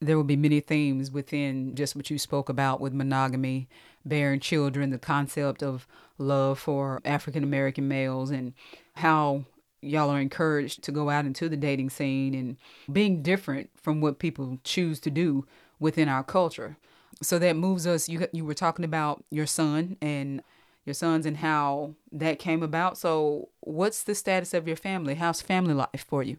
there 0.00 0.16
will 0.16 0.24
be 0.24 0.36
many 0.36 0.60
themes 0.60 1.10
within 1.12 1.76
just 1.76 1.94
what 1.94 2.10
you 2.10 2.18
spoke 2.18 2.48
about 2.48 2.80
with 2.80 2.92
monogamy, 2.92 3.68
bearing 4.04 4.40
children, 4.40 4.90
the 4.90 4.98
concept 4.98 5.62
of 5.62 5.86
love 6.18 6.58
for 6.58 7.00
African 7.04 7.44
American 7.44 7.86
males, 7.86 8.30
and 8.30 8.52
how 8.94 9.44
y'all 9.82 10.10
are 10.10 10.20
encouraged 10.20 10.82
to 10.84 10.92
go 10.92 11.10
out 11.10 11.26
into 11.26 11.48
the 11.48 11.56
dating 11.56 11.90
scene 11.90 12.34
and 12.34 12.56
being 12.90 13.22
different 13.22 13.70
from 13.74 14.00
what 14.00 14.18
people 14.18 14.58
choose 14.64 15.00
to 15.00 15.10
do 15.10 15.46
within 15.78 16.08
our 16.08 16.22
culture. 16.22 16.76
So 17.20 17.38
that 17.38 17.56
moves 17.56 17.86
us. 17.86 18.08
You 18.08 18.26
you 18.32 18.44
were 18.44 18.54
talking 18.54 18.84
about 18.84 19.24
your 19.30 19.46
son 19.46 19.96
and 20.00 20.42
your 20.84 20.94
sons 20.94 21.26
and 21.26 21.36
how 21.36 21.94
that 22.10 22.38
came 22.38 22.62
about. 22.62 22.98
So 22.98 23.48
what's 23.60 24.02
the 24.02 24.14
status 24.14 24.54
of 24.54 24.66
your 24.66 24.76
family? 24.76 25.14
How's 25.14 25.40
family 25.40 25.74
life 25.74 26.04
for 26.08 26.22
you? 26.22 26.38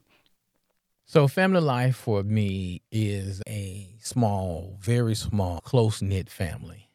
So 1.06 1.28
family 1.28 1.62
life 1.62 1.96
for 1.96 2.24
me 2.24 2.82
is 2.92 3.42
a 3.48 3.90
small, 4.00 4.78
very 4.80 5.16
small, 5.16 5.60
close 5.62 6.02
knit 6.02 6.30
family. 6.30 6.90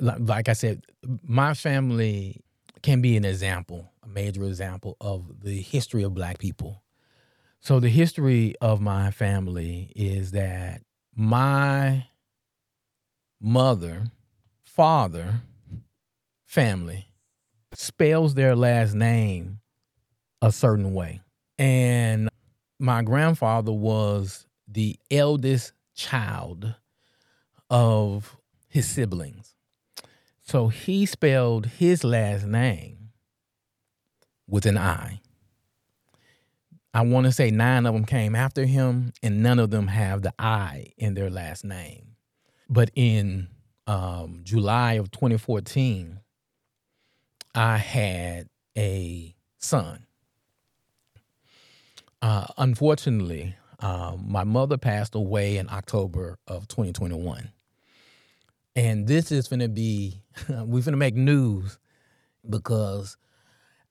Like 0.00 0.48
I 0.48 0.52
said, 0.54 0.82
my 1.22 1.54
family 1.54 2.40
can 2.82 3.00
be 3.00 3.16
an 3.16 3.24
example, 3.24 3.91
a 4.02 4.08
major 4.08 4.44
example 4.44 4.96
of 5.00 5.42
the 5.42 5.60
history 5.60 6.02
of 6.02 6.14
black 6.14 6.38
people. 6.38 6.82
So 7.60 7.78
the 7.78 7.88
history 7.88 8.54
of 8.60 8.80
my 8.80 9.10
family 9.10 9.92
is 9.94 10.32
that 10.32 10.82
my 11.14 12.06
mother, 13.40 14.06
father, 14.64 15.42
family 16.44 17.06
spells 17.74 18.34
their 18.34 18.56
last 18.56 18.94
name 18.94 19.60
a 20.40 20.50
certain 20.50 20.92
way. 20.92 21.20
And 21.58 22.28
my 22.78 23.02
grandfather 23.02 23.72
was 23.72 24.46
the 24.66 24.98
eldest 25.10 25.72
child 25.94 26.74
of 27.70 28.36
his 28.68 28.88
siblings. 28.88 29.54
So 30.40 30.68
he 30.68 31.06
spelled 31.06 31.66
his 31.66 32.02
last 32.02 32.44
name 32.44 33.01
with 34.52 34.66
an 34.66 34.76
I. 34.76 35.18
I 36.92 37.00
want 37.00 37.24
to 37.24 37.32
say 37.32 37.50
nine 37.50 37.86
of 37.86 37.94
them 37.94 38.04
came 38.04 38.36
after 38.36 38.66
him, 38.66 39.14
and 39.22 39.42
none 39.42 39.58
of 39.58 39.70
them 39.70 39.88
have 39.88 40.20
the 40.20 40.34
I 40.38 40.92
in 40.98 41.14
their 41.14 41.30
last 41.30 41.64
name. 41.64 42.16
But 42.68 42.90
in 42.94 43.48
um, 43.86 44.42
July 44.44 44.94
of 44.94 45.10
2014, 45.10 46.20
I 47.54 47.78
had 47.78 48.50
a 48.76 49.34
son. 49.56 50.04
Uh, 52.20 52.46
unfortunately, 52.58 53.56
um, 53.80 54.26
my 54.28 54.44
mother 54.44 54.76
passed 54.76 55.14
away 55.14 55.56
in 55.56 55.70
October 55.70 56.38
of 56.46 56.68
2021. 56.68 57.50
And 58.76 59.06
this 59.06 59.32
is 59.32 59.48
going 59.48 59.60
to 59.60 59.68
be, 59.68 60.22
we're 60.50 60.82
going 60.82 60.92
to 60.92 60.96
make 60.96 61.14
news 61.14 61.78
because 62.48 63.16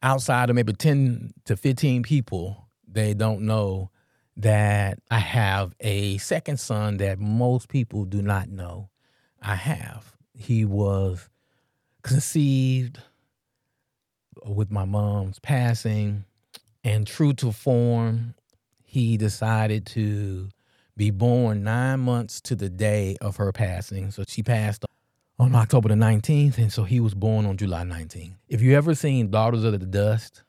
outside 0.02 0.50
of 0.50 0.56
maybe 0.56 0.74
10 0.74 1.32
to 1.46 1.56
15 1.56 2.04
people, 2.04 2.68
they 2.88 3.14
don't 3.14 3.42
know 3.42 3.92
that 4.38 5.00
I 5.10 5.20
have 5.20 5.76
a 5.80 6.18
second 6.18 6.60
son 6.60 6.98
that 6.98 7.20
most 7.20 7.70
people 7.70 8.06
do 8.06 8.22
not 8.22 8.50
know 8.50 8.90
I 9.42 9.56
have. 9.56 10.16
He 10.34 10.66
was 10.66 11.30
conceived 12.04 13.00
with 14.46 14.72
my 14.72 14.86
mom's 14.86 15.40
passing, 15.40 16.26
and 16.84 17.06
true 17.06 17.34
to 17.34 17.52
form, 17.52 18.34
he 18.84 19.18
decided 19.18 19.86
to 19.88 20.50
be 20.98 21.12
born 21.12 21.64
nine 21.64 22.00
months 22.00 22.42
to 22.42 22.56
the 22.56 22.70
day 22.70 23.18
of 23.22 23.38
her 23.38 23.52
passing. 23.52 24.12
So 24.12 24.24
she 24.28 24.42
passed 24.42 24.86
on 25.42 25.56
October 25.56 25.90
the 25.90 25.96
19th, 25.96 26.60
and 26.60 26.72
so 26.72 26.84
he 26.84 27.00
was 27.00 27.16
born 27.16 27.48
on 27.48 27.58
July 27.58 27.82
19th. 27.82 28.36
If 28.48 28.62
you 28.62 28.78
ever 28.78 28.94
seen 28.94 29.32
Daughters 29.32 29.64
of 29.64 29.72
the 29.72 29.80
Dust, 29.80 30.44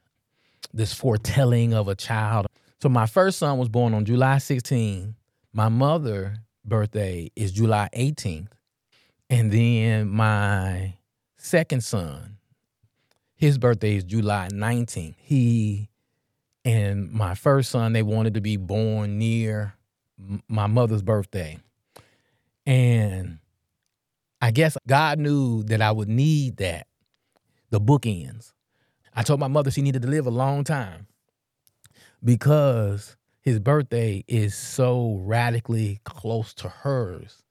this 0.75 0.93
foretelling 0.93 1.73
of 1.73 1.89
a 1.89 1.95
child. 1.95 2.47
So 2.83 2.91
my 2.91 3.07
first 3.07 3.39
son 3.39 3.57
was 3.57 3.71
born 3.71 3.95
on 3.95 4.05
July 4.05 4.37
16, 4.37 5.15
My 5.55 5.71
mother' 5.71 6.37
birthday 6.63 7.31
is 7.35 7.53
July 7.53 7.89
18th. 7.97 8.49
And 9.31 9.51
then 9.51 10.11
my 10.11 10.97
second 11.39 11.83
son, 11.83 12.37
his 13.35 13.57
birthday 13.57 13.97
is 13.97 14.05
July 14.05 14.49
19th. 14.53 15.15
He 15.17 15.89
and 16.67 17.11
my 17.11 17.35
first 17.35 17.71
son, 17.71 17.95
they 17.95 18.03
wanted 18.03 18.35
to 18.35 18.43
be 18.43 18.59
born 18.59 19.19
near 19.19 19.75
my 20.49 20.67
mother's 20.67 21.03
birthday. 21.03 21.59
And 22.67 23.39
I 24.43 24.51
guess 24.51 24.77
God 24.89 25.21
knew 25.21 25.63
that 25.65 25.81
I 25.81 25.93
would 25.93 26.09
need 26.09 26.57
that, 26.57 26.89
the 27.71 27.81
bookends. 27.81 28.53
I 29.15 29.23
told 29.23 29.39
my 29.39 29.47
mother 29.47 29.71
she 29.71 29.83
needed 29.83 30.03
to 30.03 30.09
live 30.09 30.27
a 30.27 30.31
long 30.31 30.65
time 30.65 31.07
because 32.25 33.17
his 33.41 33.61
birthday 33.61 34.25
is 34.27 34.57
so 34.57 35.21
radically 35.21 36.01
close 36.03 36.55
to 36.55 36.69
hers 36.69 37.45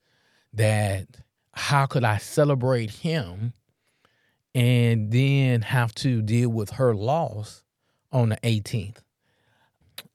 that 0.52 1.06
how 1.54 1.86
could 1.86 2.04
I 2.04 2.18
celebrate 2.18 2.90
him 2.90 3.54
and 4.54 5.10
then 5.10 5.62
have 5.62 5.94
to 5.96 6.20
deal 6.20 6.50
with 6.50 6.72
her 6.72 6.94
loss 6.94 7.62
on 8.12 8.28
the 8.28 8.38
18th? 8.42 8.98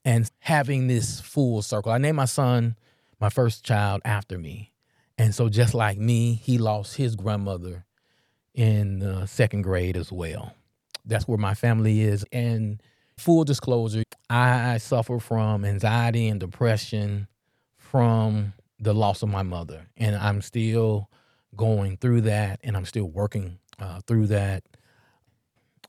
And 0.05 0.29
having 0.39 0.85
this 0.85 1.21
full 1.21 1.63
circle. 1.63 1.91
I 1.91 1.97
named 1.97 2.17
my 2.17 2.25
son, 2.25 2.75
my 3.19 3.29
first 3.29 3.65
child, 3.65 4.01
after 4.05 4.37
me. 4.37 4.73
And 5.17 5.33
so, 5.33 5.49
just 5.49 5.73
like 5.73 5.97
me, 5.97 6.35
he 6.35 6.57
lost 6.57 6.95
his 6.97 7.15
grandmother 7.15 7.85
in 8.53 9.03
uh, 9.03 9.25
second 9.25 9.63
grade 9.63 9.97
as 9.97 10.11
well. 10.11 10.53
That's 11.05 11.27
where 11.27 11.37
my 11.37 11.53
family 11.53 12.01
is. 12.01 12.25
And 12.31 12.81
full 13.17 13.43
disclosure, 13.43 14.03
I 14.29 14.77
suffer 14.77 15.19
from 15.19 15.65
anxiety 15.65 16.27
and 16.27 16.39
depression 16.39 17.27
from 17.77 18.53
the 18.79 18.93
loss 18.93 19.23
of 19.23 19.29
my 19.29 19.43
mother. 19.43 19.87
And 19.97 20.15
I'm 20.15 20.41
still 20.41 21.09
going 21.55 21.97
through 21.97 22.21
that 22.21 22.59
and 22.63 22.77
I'm 22.77 22.85
still 22.85 23.05
working 23.05 23.59
uh, 23.79 24.01
through 24.05 24.27
that. 24.27 24.63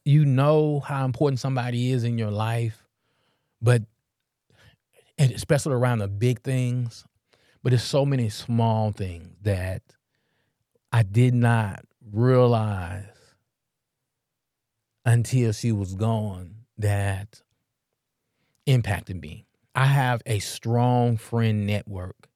You 0.04 0.24
know 0.24 0.80
how 0.80 1.04
important 1.04 1.40
somebody 1.40 1.92
is 1.92 2.04
in 2.04 2.16
your 2.16 2.30
life, 2.30 2.86
but 3.60 3.82
especially 5.18 5.74
around 5.74 5.98
the 5.98 6.08
big 6.08 6.42
things, 6.42 7.04
but 7.62 7.72
it's 7.72 7.82
so 7.82 8.04
many 8.04 8.28
small 8.28 8.92
things 8.92 9.36
that 9.42 9.82
I 10.92 11.02
did 11.02 11.34
not 11.34 11.84
realize 12.12 13.04
until 15.04 15.52
she 15.52 15.72
was 15.72 15.94
gone 15.94 16.54
that 16.78 17.42
impacted 18.66 19.20
me. 19.20 19.46
I 19.74 19.86
have 19.86 20.22
a 20.26 20.38
strong 20.38 21.16
friend 21.16 21.66
network, 21.66 22.28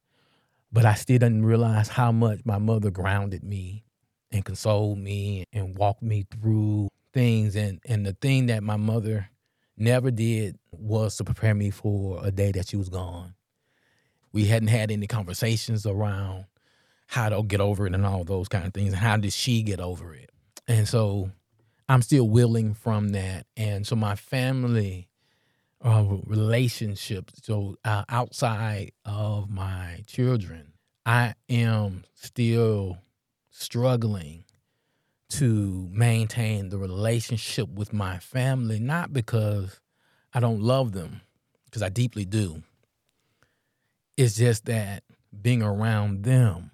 but 0.72 0.84
I 0.84 0.94
still 0.94 1.18
didn't 1.18 1.44
realize 1.44 1.88
how 1.88 2.12
much 2.12 2.40
my 2.44 2.58
mother 2.58 2.90
grounded 2.90 3.42
me 3.42 3.84
and 4.30 4.44
consoled 4.44 4.98
me 4.98 5.44
and 5.52 5.76
walked 5.76 6.02
me 6.02 6.26
through 6.30 6.88
things. 7.12 7.56
And, 7.56 7.80
and 7.86 8.06
the 8.06 8.14
thing 8.14 8.46
that 8.46 8.62
my 8.62 8.76
mother 8.76 9.28
never 9.76 10.10
did 10.10 10.58
was 10.70 11.16
to 11.16 11.24
prepare 11.24 11.54
me 11.54 11.70
for 11.70 12.24
a 12.24 12.30
day 12.30 12.52
that 12.52 12.68
she 12.68 12.76
was 12.76 12.88
gone. 12.88 13.34
We 14.32 14.46
hadn't 14.46 14.68
had 14.68 14.90
any 14.90 15.06
conversations 15.06 15.86
around 15.86 16.46
how 17.06 17.28
to 17.28 17.42
get 17.42 17.60
over 17.60 17.86
it 17.86 17.94
and 17.94 18.06
all 18.06 18.24
those 18.24 18.48
kind 18.48 18.66
of 18.66 18.72
things. 18.72 18.92
And 18.92 19.02
how 19.02 19.16
did 19.16 19.32
she 19.32 19.62
get 19.62 19.80
over 19.80 20.14
it? 20.14 20.30
And 20.66 20.88
so 20.88 21.30
I'm 21.88 22.02
still 22.02 22.28
willing 22.28 22.74
from 22.74 23.10
that. 23.10 23.46
And 23.56 23.86
so 23.86 23.96
my 23.96 24.14
family 24.14 25.08
uh, 25.82 26.04
relationships, 26.24 27.34
so 27.42 27.76
uh, 27.84 28.04
outside 28.08 28.92
of 29.04 29.50
my 29.50 30.02
children, 30.06 30.72
I 31.04 31.34
am 31.48 32.04
still 32.14 32.98
struggling 33.50 34.44
to 35.30 35.88
maintain 35.92 36.68
the 36.68 36.78
relationship 36.78 37.68
with 37.68 37.92
my 37.92 38.18
family, 38.18 38.78
not 38.78 39.12
because 39.12 39.80
I 40.32 40.40
don't 40.40 40.60
love 40.60 40.92
them, 40.92 41.22
because 41.64 41.82
I 41.82 41.88
deeply 41.88 42.24
do. 42.24 42.62
It's 44.16 44.36
just 44.36 44.66
that 44.66 45.04
being 45.40 45.62
around 45.62 46.24
them 46.24 46.70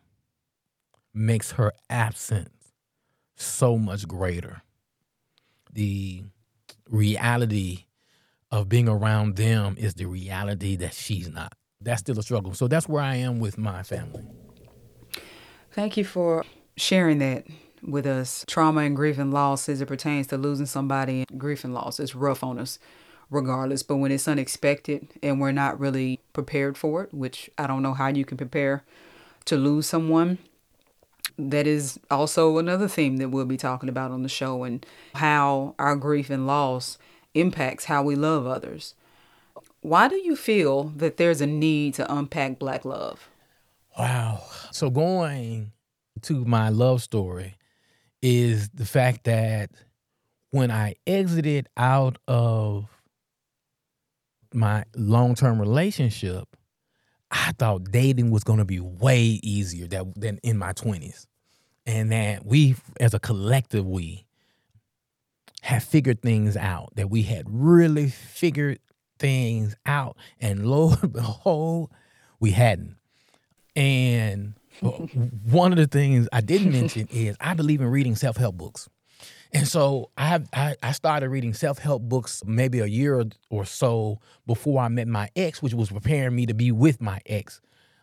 makes 1.15 1.53
her 1.53 1.73
absence 1.89 2.51
so 3.37 3.79
much 3.79 4.07
greater. 4.09 4.63
The 5.73 6.25
reality 6.89 7.85
of 8.51 8.69
being 8.69 8.89
around 8.89 9.37
them 9.37 9.77
is 9.79 9.95
the 9.95 10.07
reality 10.07 10.77
that 10.77 10.95
she's 10.95 11.29
not. 11.29 11.53
That's 11.81 12.01
still 12.01 12.19
a 12.19 12.23
struggle. 12.23 12.55
So 12.55 12.67
that's 12.67 12.89
where 12.89 13.03
I 13.03 13.17
am 13.17 13.39
with 13.39 13.57
my 13.57 13.83
family. 13.83 14.25
Thank 15.71 15.97
you 15.97 16.05
for 16.05 16.45
sharing 16.77 17.19
that 17.19 17.47
with 17.83 18.07
us. 18.07 18.45
Trauma 18.49 18.81
and 18.81 18.97
grief 18.97 19.19
and 19.19 19.33
loss 19.33 19.69
as 19.69 19.81
it 19.81 19.87
pertains 19.87 20.27
to 20.29 20.37
losing 20.37 20.67
somebody, 20.67 21.25
grief 21.37 21.63
and 21.63 21.73
loss 21.73 22.01
is 22.01 22.15
rough 22.17 22.43
on 22.43 22.59
us 22.59 22.79
regardless. 23.31 23.83
But 23.83 23.97
when 23.97 24.13
it's 24.13 24.29
unexpected 24.29 25.09
and 25.23 25.41
we're 25.41 25.53
not 25.53 25.79
really 25.79 26.21
prepared 26.33 26.77
for 26.77 27.05
it, 27.05 27.15
which 27.15 27.51
I 27.59 27.67
don't 27.67 27.83
know 27.83 27.95
how 27.95 28.09
you 28.09 28.25
can 28.25 28.37
prepare 28.37 28.85
to 29.47 29.57
lose 29.57 29.87
someone, 29.87 30.39
that 31.39 31.67
is 31.67 31.99
also 32.11 32.59
another 32.59 32.89
theme 32.89 33.19
that 33.19 33.29
we'll 33.29 33.45
be 33.45 33.57
talking 33.57 33.89
about 33.89 34.11
on 34.11 34.23
the 34.23 34.29
show 34.29 34.65
and 34.65 34.85
how 35.15 35.75
our 35.79 35.95
grief 35.95 36.31
and 36.31 36.47
loss 36.47 36.99
impacts 37.35 37.85
how 37.85 38.03
we 38.03 38.17
love 38.17 38.47
others. 38.47 38.95
Why 39.81 40.09
do 40.09 40.17
you 40.17 40.35
feel 40.35 40.85
that 40.97 41.17
there's 41.17 41.41
a 41.41 41.47
need 41.47 41.95
to 41.95 42.13
unpack 42.13 42.59
Black 42.59 42.85
love? 42.85 43.29
Wow. 43.97 44.43
So, 44.73 44.91
going 44.91 45.73
to 46.23 46.45
my 46.45 46.69
love 46.69 47.03
story 47.03 47.57
is 48.23 48.69
the 48.71 48.85
fact 48.85 49.25
that 49.25 49.71
when 50.51 50.71
I 50.71 50.97
exited 51.07 51.69
out 51.77 52.19
of 52.27 52.87
my 54.53 54.85
long 54.95 55.35
term 55.35 55.61
relationship, 55.61 56.45
I 57.31 57.53
thought 57.59 57.85
dating 57.91 58.31
was 58.31 58.45
going 58.45 58.59
to 58.59 58.65
be 58.65 58.81
way 58.81 59.21
easier 59.21 59.87
that, 59.89 60.07
than 60.15 60.39
in 60.43 60.57
my 60.59 60.73
20s. 60.73 61.27
And 61.87 62.13
that 62.13 62.45
we, 62.45 62.77
as 63.01 63.15
a 63.15 63.19
collective, 63.19 63.87
we 63.87 64.27
have 65.63 65.83
figured 65.83 66.23
things 66.23 66.57
out, 66.57 66.93
that 66.97 67.11
we 67.11 67.23
had 67.23 67.47
really 67.49 68.09
figured 68.09 68.79
things 69.19 69.75
out. 69.87 70.17
And 70.41 70.67
lo 70.67 70.95
and 71.03 71.13
behold, 71.13 71.91
we 72.41 72.51
hadn't. 72.53 72.97
And 73.75 74.55
uh, 74.83 74.89
one 75.51 75.73
of 75.73 75.79
the 75.79 75.87
things 75.87 76.29
I 76.33 76.41
didn't 76.41 76.73
mention 76.73 77.09
is 77.11 77.37
I 77.41 77.55
believe 77.55 77.81
in 77.81 77.89
reading 77.89 78.17
self 78.17 78.37
help 78.37 78.57
books. 78.57 78.89
And 79.53 79.67
so 79.67 80.11
I, 80.17 80.41
I, 80.53 80.77
I 80.83 80.93
started 80.93 81.29
reading 81.31 81.55
self 81.55 81.79
help 81.79 82.03
books 82.03 82.43
maybe 82.47 82.81
a 82.81 82.87
year 82.87 83.25
or 83.51 83.65
so 83.65 84.21
before 84.47 84.83
I 84.83 84.89
met 84.89 85.09
my 85.09 85.31
ex, 85.35 85.63
which 85.63 85.75
was 85.75 85.91
preparing 85.91 86.37
me 86.37 86.47
to 86.47 86.55
be 86.55 86.71
with 86.71 87.01
my 87.01 87.21
ex 87.27 87.61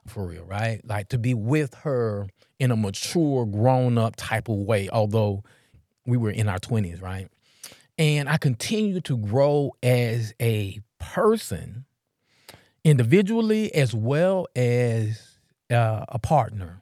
for 0.07 0.27
real, 0.27 0.43
right? 0.43 0.81
Like 0.85 1.09
to 1.09 1.17
be 1.17 1.33
with 1.33 1.73
her 1.75 2.27
in 2.59 2.71
a 2.71 2.75
mature, 2.75 3.45
grown 3.45 3.97
up 3.97 4.15
type 4.15 4.49
of 4.49 4.57
way, 4.57 4.89
although 4.89 5.43
we 6.05 6.17
were 6.17 6.31
in 6.31 6.47
our 6.47 6.59
20s, 6.59 7.01
right? 7.01 7.27
And 7.97 8.29
I 8.29 8.37
continue 8.37 9.01
to 9.01 9.17
grow 9.17 9.71
as 9.81 10.33
a 10.41 10.79
person 10.99 11.85
individually 12.83 13.73
as 13.73 13.93
well 13.93 14.47
as 14.55 15.37
uh, 15.71 16.05
a 16.09 16.19
partner. 16.19 16.81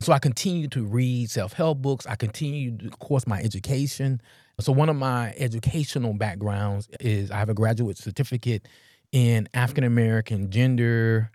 So 0.00 0.12
I 0.12 0.18
continued 0.18 0.72
to 0.72 0.84
read 0.84 1.30
self 1.30 1.52
help 1.52 1.78
books. 1.78 2.06
I 2.06 2.16
continued, 2.16 2.84
of 2.86 2.98
course, 2.98 3.26
my 3.26 3.40
education. 3.40 4.20
So 4.60 4.72
one 4.72 4.88
of 4.88 4.96
my 4.96 5.34
educational 5.36 6.14
backgrounds 6.14 6.88
is 7.00 7.30
I 7.30 7.36
have 7.36 7.48
a 7.48 7.54
graduate 7.54 7.98
certificate 7.98 8.66
in 9.12 9.48
African 9.54 9.84
American 9.84 10.50
gender, 10.50 11.30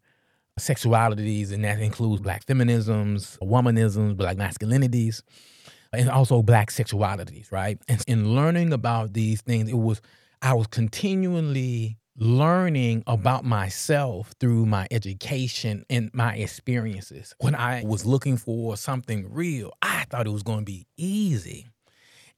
sexualities, 0.59 1.51
and 1.51 1.63
that 1.63 1.79
includes 1.79 2.21
black 2.21 2.45
feminisms, 2.45 3.37
womanisms, 3.39 4.17
black 4.17 4.37
masculinities 4.37 5.21
and 5.93 6.09
also 6.09 6.41
black 6.41 6.69
sexualities, 6.69 7.51
right? 7.51 7.79
And 7.87 8.03
in 8.07 8.35
learning 8.35 8.73
about 8.73 9.13
these 9.13 9.41
things, 9.41 9.69
it 9.69 9.77
was 9.77 10.01
I 10.41 10.53
was 10.53 10.67
continually 10.67 11.97
learning 12.21 13.01
about 13.07 13.43
myself 13.43 14.31
through 14.39 14.63
my 14.63 14.87
education 14.91 15.83
and 15.89 16.11
my 16.13 16.35
experiences. 16.35 17.33
When 17.39 17.55
I 17.55 17.83
was 17.83 18.05
looking 18.05 18.37
for 18.37 18.77
something 18.77 19.33
real, 19.33 19.73
I 19.81 20.05
thought 20.07 20.27
it 20.27 20.31
was 20.31 20.43
going 20.43 20.59
to 20.59 20.65
be 20.65 20.85
easy. 20.97 21.67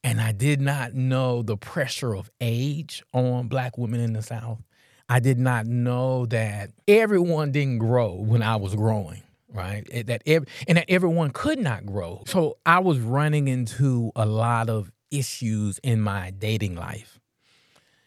And 0.02 0.22
I 0.22 0.32
did 0.32 0.58
not 0.58 0.94
know 0.94 1.42
the 1.42 1.58
pressure 1.58 2.14
of 2.14 2.30
age 2.40 3.02
on 3.12 3.48
black 3.48 3.76
women 3.76 4.00
in 4.00 4.14
the 4.14 4.22
South. 4.22 4.62
I 5.10 5.20
did 5.20 5.38
not 5.38 5.66
know 5.66 6.24
that 6.26 6.70
everyone 6.88 7.52
didn't 7.52 7.76
grow 7.76 8.14
when 8.14 8.42
I 8.42 8.56
was 8.56 8.74
growing 8.74 9.22
right? 9.52 9.86
That 10.06 10.22
every, 10.26 10.48
and 10.66 10.78
that 10.78 10.86
everyone 10.88 11.30
could 11.30 11.60
not 11.60 11.86
grow. 11.86 12.24
So 12.26 12.56
I 12.66 12.80
was 12.80 12.98
running 12.98 13.46
into 13.46 14.10
a 14.16 14.26
lot 14.26 14.68
of 14.68 14.90
issues 15.12 15.78
in 15.84 16.00
my 16.00 16.32
dating 16.32 16.74
life. 16.74 17.13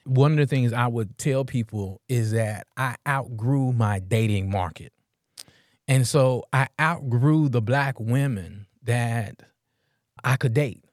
One 0.07 0.31
of 0.31 0.37
the 0.37 0.47
things 0.47 0.73
I 0.73 0.87
would 0.87 1.17
tell 1.17 1.45
people 1.45 2.01
is 2.07 2.31
that 2.31 2.67
I 2.77 2.95
outgrew 3.07 3.73
my 3.73 3.99
dating 3.99 4.49
market. 4.49 4.93
And 5.87 6.07
so 6.07 6.43
I 6.51 6.67
outgrew 6.79 7.49
the 7.49 7.61
black 7.61 7.99
women 7.99 8.67
that 8.83 9.41
I 10.23 10.35
could 10.35 10.53
date 10.53 10.83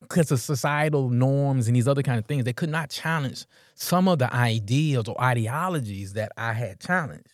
because 0.00 0.30
of 0.30 0.40
societal 0.40 1.08
norms 1.10 1.66
and 1.66 1.76
these 1.76 1.88
other 1.88 2.02
kind 2.02 2.18
of 2.18 2.26
things. 2.26 2.44
They 2.44 2.52
could 2.52 2.70
not 2.70 2.90
challenge 2.90 3.46
some 3.74 4.08
of 4.08 4.18
the 4.18 4.32
ideas 4.34 5.08
or 5.08 5.20
ideologies 5.20 6.12
that 6.14 6.32
I 6.36 6.52
had 6.52 6.80
challenged 6.80 7.32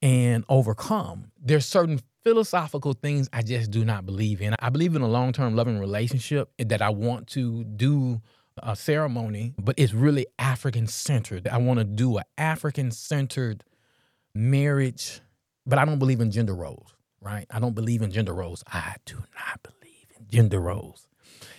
and 0.00 0.44
overcome. 0.48 1.30
There's 1.40 1.66
certain 1.66 2.00
philosophical 2.22 2.92
things 2.92 3.28
I 3.32 3.42
just 3.42 3.70
do 3.70 3.84
not 3.84 4.06
believe 4.06 4.40
in. 4.40 4.54
I 4.58 4.70
believe 4.70 4.94
in 4.94 5.02
a 5.02 5.08
long 5.08 5.32
term 5.32 5.56
loving 5.56 5.78
relationship 5.78 6.50
that 6.58 6.82
I 6.82 6.90
want 6.90 7.28
to 7.28 7.64
do 7.64 8.20
a 8.58 8.76
ceremony, 8.76 9.54
but 9.58 9.74
it's 9.78 9.92
really 9.92 10.26
African 10.38 10.86
centered. 10.86 11.48
I 11.48 11.58
want 11.58 11.78
to 11.78 11.84
do 11.84 12.18
an 12.18 12.24
African 12.36 12.90
centered 12.90 13.64
marriage, 14.34 15.20
but 15.66 15.78
I 15.78 15.84
don't 15.84 15.98
believe 15.98 16.20
in 16.20 16.30
gender 16.30 16.54
roles, 16.54 16.94
right? 17.20 17.46
I 17.50 17.60
don't 17.60 17.74
believe 17.74 18.02
in 18.02 18.10
gender 18.10 18.34
roles. 18.34 18.62
I 18.66 18.96
do 19.04 19.16
not 19.16 19.62
believe 19.62 20.06
in 20.18 20.26
gender 20.28 20.60
roles. 20.60 21.06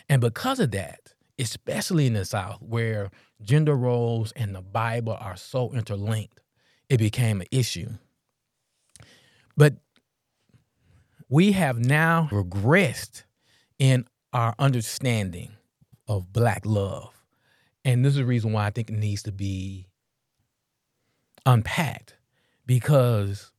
And 0.10 0.22
because 0.22 0.60
of 0.60 0.72
that, 0.72 1.14
especially 1.40 2.08
in 2.08 2.14
the 2.14 2.26
South, 2.26 2.62
where 2.62 3.10
gender 3.42 3.76
roles 3.76 4.32
and 4.34 4.56
the 4.56 4.62
Bible 4.62 5.18
are 5.20 5.36
so 5.36 5.72
interlinked, 5.72 6.40
it 6.90 6.98
became 6.98 7.42
an 7.42 7.48
issue. 7.52 7.90
But 9.56 9.76
we 11.30 11.54
have 11.54 11.80
now 11.80 12.30
regressed 12.32 13.24
in 13.80 14.06
our 14.32 14.56
understanding 14.60 15.52
of 16.08 16.32
black 16.32 16.66
love. 16.66 17.14
And 17.86 18.04
this 18.04 18.12
is 18.12 18.18
the 18.18 18.26
reason 18.26 18.54
why 18.54 18.66
I 18.66 18.70
think 18.70 18.90
it 18.90 18.96
needs 18.96 19.24
to 19.24 19.32
be 19.32 19.88
unpacked 21.46 22.16
because 22.66 23.52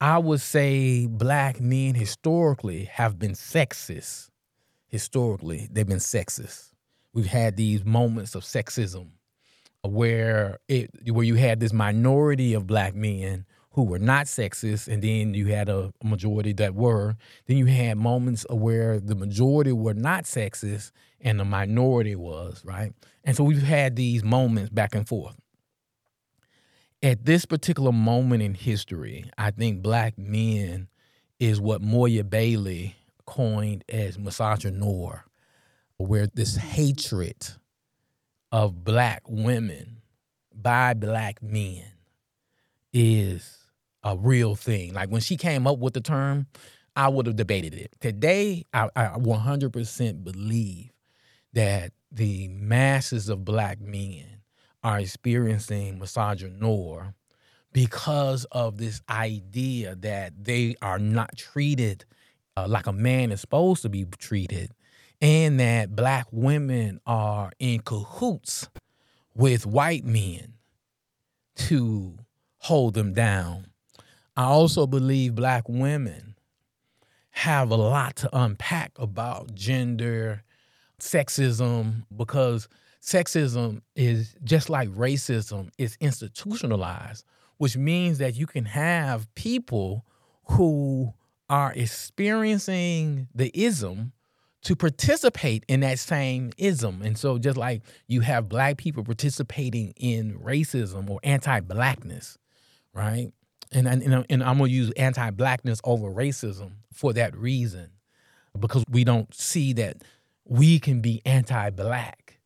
I 0.00 0.18
would 0.18 0.40
say 0.40 1.06
black 1.06 1.60
men 1.60 1.94
historically 1.94 2.84
have 2.84 3.18
been 3.18 3.32
sexist. 3.32 4.30
Historically, 4.88 5.68
they've 5.70 5.86
been 5.86 5.98
sexist. 5.98 6.70
We've 7.12 7.26
had 7.26 7.56
these 7.56 7.84
moments 7.84 8.34
of 8.34 8.42
sexism 8.42 9.08
where 9.82 10.58
it 10.68 10.90
where 11.12 11.24
you 11.24 11.36
had 11.36 11.60
this 11.60 11.72
minority 11.72 12.54
of 12.54 12.66
black 12.66 12.94
men 12.94 13.46
who 13.70 13.84
were 13.84 13.98
not 13.98 14.26
sexist, 14.26 14.88
and 14.88 15.02
then 15.02 15.34
you 15.34 15.46
had 15.46 15.68
a 15.68 15.92
majority 16.02 16.52
that 16.54 16.74
were. 16.74 17.14
Then 17.46 17.58
you 17.58 17.66
had 17.66 17.98
moments 17.98 18.46
where 18.48 18.98
the 18.98 19.14
majority 19.14 19.72
were 19.72 19.94
not 19.94 20.24
sexist 20.24 20.92
and 21.20 21.40
the 21.40 21.44
minority 21.44 22.14
was, 22.14 22.62
right? 22.64 22.92
And 23.24 23.36
so 23.36 23.44
we've 23.44 23.62
had 23.62 23.96
these 23.96 24.22
moments 24.22 24.70
back 24.70 24.94
and 24.94 25.08
forth. 25.08 25.36
At 27.02 27.24
this 27.24 27.44
particular 27.44 27.92
moment 27.92 28.42
in 28.42 28.54
history, 28.54 29.30
I 29.36 29.50
think 29.50 29.82
black 29.82 30.18
men 30.18 30.88
is 31.38 31.60
what 31.60 31.82
Moya 31.82 32.24
Bailey 32.24 32.96
coined 33.26 33.84
as 33.88 34.16
misogynoir, 34.16 35.22
where 35.98 36.26
this 36.26 36.56
hatred 36.56 37.36
of 38.52 38.84
black 38.84 39.22
women 39.28 40.00
by 40.54 40.94
black 40.94 41.42
men 41.42 41.84
is 42.92 43.58
a 44.02 44.16
real 44.16 44.54
thing. 44.54 44.94
Like 44.94 45.10
when 45.10 45.20
she 45.20 45.36
came 45.36 45.66
up 45.66 45.78
with 45.78 45.94
the 45.94 46.00
term, 46.00 46.46
I 46.94 47.08
would 47.08 47.26
have 47.26 47.36
debated 47.36 47.74
it. 47.74 47.94
Today, 48.00 48.64
I, 48.72 48.88
I 48.96 49.08
100% 49.18 50.24
believe 50.24 50.90
that 51.56 51.90
the 52.12 52.48
masses 52.48 53.30
of 53.30 53.42
black 53.42 53.80
men 53.80 54.26
are 54.84 55.00
experiencing 55.00 55.98
misogynoir 55.98 57.14
because 57.72 58.44
of 58.52 58.76
this 58.76 59.00
idea 59.08 59.94
that 59.96 60.32
they 60.44 60.76
are 60.82 60.98
not 60.98 61.34
treated 61.34 62.04
uh, 62.58 62.66
like 62.68 62.86
a 62.86 62.92
man 62.92 63.32
is 63.32 63.40
supposed 63.40 63.80
to 63.82 63.88
be 63.88 64.04
treated, 64.18 64.70
and 65.22 65.58
that 65.58 65.96
black 65.96 66.26
women 66.30 67.00
are 67.06 67.50
in 67.58 67.80
cahoots 67.80 68.68
with 69.34 69.64
white 69.66 70.04
men 70.04 70.54
to 71.54 72.18
hold 72.58 72.92
them 72.92 73.14
down. 73.14 73.66
I 74.36 74.44
also 74.44 74.86
believe 74.86 75.34
black 75.34 75.68
women 75.68 76.36
have 77.30 77.70
a 77.70 77.76
lot 77.76 78.16
to 78.16 78.38
unpack 78.38 78.92
about 78.96 79.54
gender, 79.54 80.42
sexism, 81.00 82.04
because 82.16 82.68
sexism 83.02 83.82
is 83.94 84.34
just 84.42 84.68
like 84.70 84.88
racism, 84.90 85.70
is 85.78 85.96
institutionalized, 86.00 87.24
which 87.58 87.76
means 87.76 88.18
that 88.18 88.34
you 88.34 88.46
can 88.46 88.64
have 88.64 89.32
people 89.34 90.04
who 90.44 91.12
are 91.48 91.72
experiencing 91.74 93.28
the 93.34 93.50
ism 93.54 94.12
to 94.62 94.74
participate 94.74 95.64
in 95.68 95.80
that 95.80 95.98
same 95.98 96.50
ism. 96.58 97.00
And 97.02 97.16
so 97.16 97.38
just 97.38 97.56
like 97.56 97.82
you 98.08 98.22
have 98.22 98.48
black 98.48 98.78
people 98.78 99.04
participating 99.04 99.92
in 99.96 100.38
racism 100.40 101.08
or 101.08 101.20
anti-blackness, 101.22 102.38
right? 102.92 103.32
and 103.72 103.86
and, 103.86 104.26
and 104.28 104.44
I'm 104.44 104.58
gonna 104.58 104.70
use 104.70 104.90
anti-blackness 104.92 105.80
over 105.84 106.08
racism 106.10 106.72
for 106.92 107.12
that 107.12 107.36
reason, 107.36 107.90
because 108.58 108.84
we 108.88 109.04
don't 109.04 109.32
see 109.34 109.72
that 109.74 109.98
we 110.46 110.78
can 110.78 111.00
be 111.00 111.20
anti-black 111.26 112.38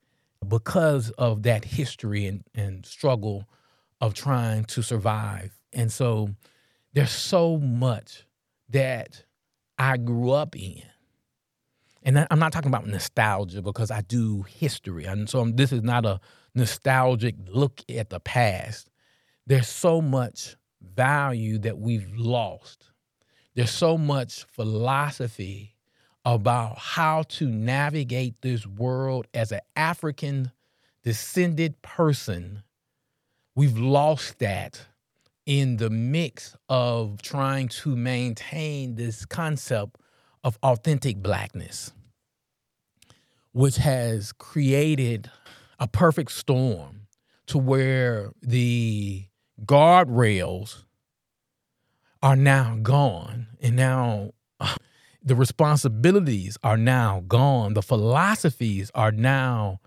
because 0.46 1.10
of 1.10 1.42
that 1.42 1.64
history 1.64 2.26
and, 2.26 2.44
and 2.54 2.86
struggle 2.86 3.46
of 4.00 4.14
trying 4.14 4.64
to 4.64 4.82
survive. 4.82 5.52
And 5.72 5.92
so 5.92 6.30
there's 6.94 7.10
so 7.10 7.58
much 7.58 8.24
that 8.70 9.24
I 9.78 9.98
grew 9.98 10.30
up 10.32 10.56
in. 10.56 10.82
And 12.02 12.26
I'm 12.30 12.38
not 12.38 12.52
talking 12.52 12.70
about 12.70 12.86
nostalgia 12.86 13.60
because 13.60 13.90
I 13.90 14.00
do 14.00 14.42
history. 14.42 15.04
And 15.04 15.28
so 15.28 15.44
this 15.44 15.70
is 15.70 15.82
not 15.82 16.06
a 16.06 16.18
nostalgic 16.54 17.34
look 17.46 17.82
at 17.90 18.08
the 18.08 18.20
past. 18.20 18.88
There's 19.46 19.68
so 19.68 20.00
much 20.00 20.56
value 20.80 21.58
that 21.58 21.78
we've 21.78 22.10
lost. 22.16 22.90
There's 23.54 23.70
so 23.70 23.98
much 23.98 24.44
philosophy 24.44 25.74
about 26.34 26.78
how 26.78 27.24
to 27.24 27.48
navigate 27.48 28.40
this 28.40 28.64
world 28.64 29.26
as 29.34 29.50
an 29.50 29.58
African 29.74 30.52
descended 31.02 31.82
person. 31.82 32.62
We've 33.56 33.76
lost 33.76 34.38
that 34.38 34.80
in 35.44 35.78
the 35.78 35.90
mix 35.90 36.54
of 36.68 37.20
trying 37.20 37.66
to 37.66 37.96
maintain 37.96 38.94
this 38.94 39.24
concept 39.24 39.96
of 40.44 40.56
authentic 40.62 41.20
blackness, 41.20 41.92
which 43.50 43.78
has 43.78 44.30
created 44.30 45.28
a 45.80 45.88
perfect 45.88 46.30
storm 46.30 47.08
to 47.46 47.58
where 47.58 48.30
the 48.40 49.24
guardrails 49.64 50.84
are 52.22 52.36
now 52.36 52.78
gone. 52.80 53.48
And 53.60 53.74
now 53.74 54.30
the 55.22 55.34
responsibilities 55.34 56.56
are 56.62 56.76
now 56.76 57.24
gone. 57.28 57.74
The 57.74 57.82
philosophies 57.82 58.90
are 58.94 59.12
now 59.12 59.80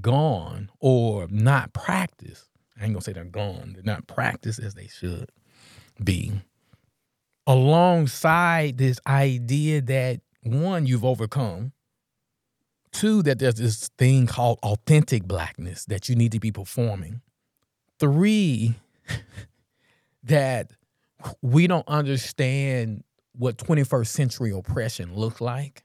gone 0.00 0.70
or 0.80 1.26
not 1.28 1.72
practiced. 1.72 2.48
I 2.78 2.84
ain't 2.84 2.94
gonna 2.94 3.02
say 3.02 3.12
they're 3.12 3.24
gone, 3.24 3.72
they're 3.74 3.82
not 3.82 4.06
practiced 4.06 4.58
as 4.58 4.74
they 4.74 4.86
should 4.86 5.30
be. 6.02 6.32
Alongside 7.46 8.78
this 8.78 8.98
idea 9.06 9.80
that 9.82 10.20
one, 10.42 10.86
you've 10.86 11.04
overcome, 11.04 11.72
two, 12.92 13.22
that 13.22 13.38
there's 13.38 13.56
this 13.56 13.88
thing 13.98 14.26
called 14.26 14.58
authentic 14.62 15.24
blackness 15.24 15.84
that 15.86 16.08
you 16.08 16.14
need 16.16 16.32
to 16.32 16.40
be 16.40 16.52
performing, 16.52 17.20
three, 17.98 18.74
that 20.22 20.70
we 21.42 21.66
don't 21.66 21.86
understand 21.88 23.04
what 23.40 23.56
21st 23.56 24.06
century 24.06 24.52
oppression 24.52 25.14
looks 25.14 25.40
like. 25.40 25.82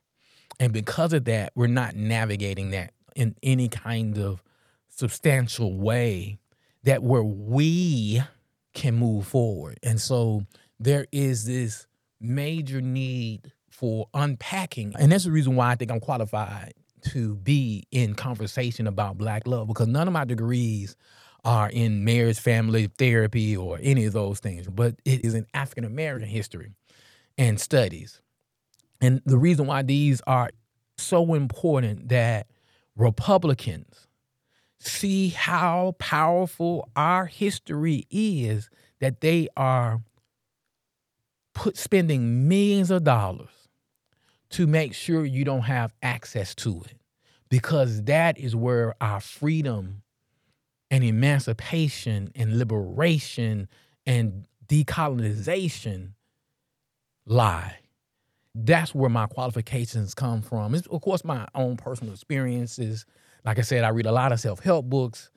And 0.60 0.74
because 0.74 1.14
of 1.14 1.26
that, 1.26 1.54
we're 1.56 1.68
not 1.68 1.96
navigating 1.96 2.72
that 2.72 2.92
in 3.16 3.36
any 3.42 3.70
kind 3.70 4.18
of 4.18 4.44
substantial 4.90 5.78
way 5.78 6.38
that 6.84 7.02
where 7.02 7.24
we 7.24 8.22
can 8.74 8.96
move 8.96 9.26
forward. 9.26 9.80
And 9.84 10.00
so 10.00 10.46
there 10.80 11.08
is 11.12 11.46
this 11.46 11.88
major 12.20 12.82
need 12.82 13.54
for 13.70 14.08
unpacking. 14.14 14.94
And 15.00 15.12
that's 15.12 15.24
the 15.24 15.32
reason 15.32 15.56
why 15.56 15.72
I 15.72 15.76
think 15.76 15.92
I'm 15.92 16.02
qualified 16.02 16.74
to 17.12 17.36
be 17.36 17.86
in 17.92 18.16
conversation 18.16 18.86
about 18.86 19.18
Black 19.18 19.48
love 19.48 19.68
because 19.68 19.88
none 19.88 20.08
of 20.08 20.14
my 20.14 20.26
degrees 20.26 20.96
are 21.46 21.70
in 21.70 22.04
marriage, 22.04 22.40
family 22.40 22.90
therapy, 22.98 23.56
or 23.56 23.78
any 23.82 24.06
of 24.06 24.14
those 24.14 24.40
things, 24.40 24.68
but 24.68 24.96
it 25.06 25.24
is 25.24 25.36
in 25.36 25.46
African 25.54 25.86
American 25.86 26.28
history 26.28 26.72
and 27.38 27.60
studies. 27.60 28.22
And 29.02 29.22
the 29.26 29.38
reason 29.38 29.68
why 29.68 29.82
these 29.82 30.22
are 30.26 30.50
so 30.98 31.34
important 31.34 32.10
that 32.10 32.48
Republicans 32.96 34.08
see 34.80 35.30
how 35.30 35.96
powerful 36.00 36.90
our 36.96 37.26
history 37.26 38.06
is 38.10 38.70
that 39.00 39.22
they 39.22 39.48
are 39.58 40.02
put 41.54 41.78
spending 41.78 42.48
millions 42.48 42.92
of 42.92 43.04
dollars 43.04 43.50
to 44.52 44.68
make 44.68 44.94
sure 44.94 45.26
you 45.26 45.44
don't 45.44 45.62
have 45.62 45.94
access 46.02 46.54
to 46.56 46.82
it 46.86 46.98
because 47.50 48.04
that 48.04 48.38
is 48.38 48.56
where 48.56 48.96
our 49.02 49.20
freedom 49.20 50.02
and 50.92 51.04
emancipation 51.04 52.32
and 52.36 52.58
liberation 52.58 53.68
and 54.06 54.46
decolonization 54.68 56.12
lie. 57.26 57.80
That's 58.54 58.96
where 58.96 59.10
my 59.10 59.28
qualifications 59.28 60.14
come 60.14 60.42
from. 60.42 60.76
It's, 60.76 60.88
of 60.88 61.02
course, 61.02 61.26
my 61.26 61.48
own 61.54 61.78
personal 61.78 62.14
experiences. 62.14 63.06
Like 63.44 63.60
I 63.60 63.64
said, 63.64 63.84
I 63.84 63.90
read 63.90 64.06
a 64.06 64.12
lot 64.12 64.32
of 64.32 64.40
self 64.40 64.60
help 64.62 64.86
books 64.86 65.30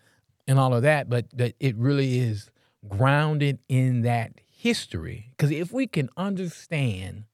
and 0.46 0.58
all 0.58 0.74
of 0.74 0.82
that, 0.82 1.10
but 1.10 1.26
that 1.36 1.54
it 1.58 1.76
really 1.76 2.18
is 2.18 2.50
grounded 2.88 3.58
in 3.68 4.02
that 4.02 4.32
history. 4.46 5.26
Because 5.30 5.50
if 5.50 5.72
we 5.72 5.86
can 5.86 6.08
understand 6.16 7.24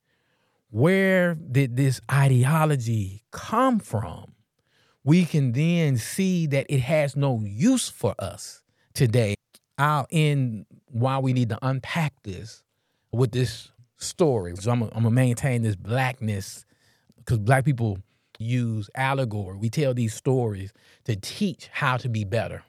where 0.70 1.34
did 1.34 1.76
this 1.76 2.00
ideology 2.10 3.24
come 3.30 3.78
from, 3.78 4.34
we 5.04 5.24
can 5.24 5.52
then 5.52 5.98
see 5.98 6.46
that 6.46 6.66
it 6.68 6.80
has 6.80 7.14
no 7.14 7.40
use 7.44 7.88
for 7.88 8.14
us 8.18 8.62
today. 8.94 9.34
I'll 9.76 10.06
end 10.10 10.66
why 10.86 11.18
we 11.18 11.32
need 11.32 11.50
to 11.50 11.58
unpack 11.62 12.14
this 12.22 12.62
with 13.12 13.32
this 13.32 13.70
story. 13.96 14.54
So 14.56 14.70
I'm 14.70 14.88
gonna 14.88 15.10
maintain 15.10 15.62
this 15.62 15.76
blackness 15.76 16.64
because 17.16 17.38
black 17.38 17.64
people 17.64 17.98
use 18.38 18.90
allegory. 18.94 19.56
We 19.56 19.70
tell 19.70 19.94
these 19.94 20.14
stories 20.14 20.72
to 21.04 21.16
teach 21.16 21.68
how 21.72 21.96
to 21.98 22.08
be 22.08 22.24
better. 22.24 22.62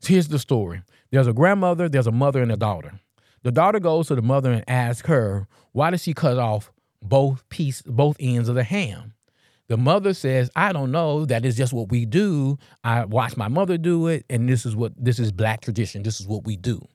So 0.00 0.12
here's 0.12 0.28
the 0.28 0.38
story 0.38 0.82
there's 1.10 1.26
a 1.26 1.32
grandmother, 1.32 1.88
there's 1.88 2.06
a 2.06 2.12
mother, 2.12 2.42
and 2.42 2.50
a 2.50 2.56
daughter. 2.56 3.00
The 3.42 3.52
daughter 3.52 3.78
goes 3.78 4.08
to 4.08 4.14
the 4.14 4.22
mother 4.22 4.50
and 4.50 4.64
asks 4.68 5.06
her, 5.06 5.46
why 5.72 5.90
did 5.90 6.00
she 6.00 6.14
cut 6.14 6.38
off 6.38 6.72
both 7.02 7.46
piece, 7.50 7.82
both 7.82 8.16
ends 8.18 8.48
of 8.48 8.54
the 8.54 8.64
ham? 8.64 9.12
The 9.68 9.76
mother 9.76 10.12
says, 10.12 10.50
I 10.56 10.72
don't 10.72 10.90
know. 10.90 11.24
That 11.24 11.44
is 11.44 11.56
just 11.56 11.72
what 11.72 11.90
we 11.90 12.04
do. 12.04 12.58
I 12.82 13.04
watched 13.04 13.36
my 13.36 13.48
mother 13.48 13.78
do 13.78 14.08
it, 14.08 14.24
and 14.28 14.48
this 14.48 14.66
is 14.66 14.76
what 14.76 14.92
this 14.96 15.18
is 15.18 15.32
black 15.32 15.62
tradition. 15.62 16.02
This 16.02 16.20
is 16.20 16.26
what 16.26 16.44
we 16.44 16.56
do. 16.56 16.86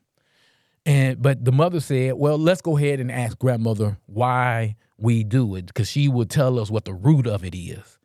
And 0.86 1.20
but 1.20 1.44
the 1.44 1.52
mother 1.52 1.80
said, 1.80 2.14
Well, 2.14 2.38
let's 2.38 2.62
go 2.62 2.76
ahead 2.76 3.00
and 3.00 3.10
ask 3.10 3.38
grandmother 3.38 3.98
why 4.06 4.76
we 4.96 5.24
do 5.24 5.54
it, 5.54 5.66
because 5.66 5.88
she 5.88 6.08
would 6.08 6.30
tell 6.30 6.58
us 6.58 6.70
what 6.70 6.84
the 6.84 6.94
root 6.94 7.26
of 7.26 7.44
it 7.44 7.54
is. 7.56 7.98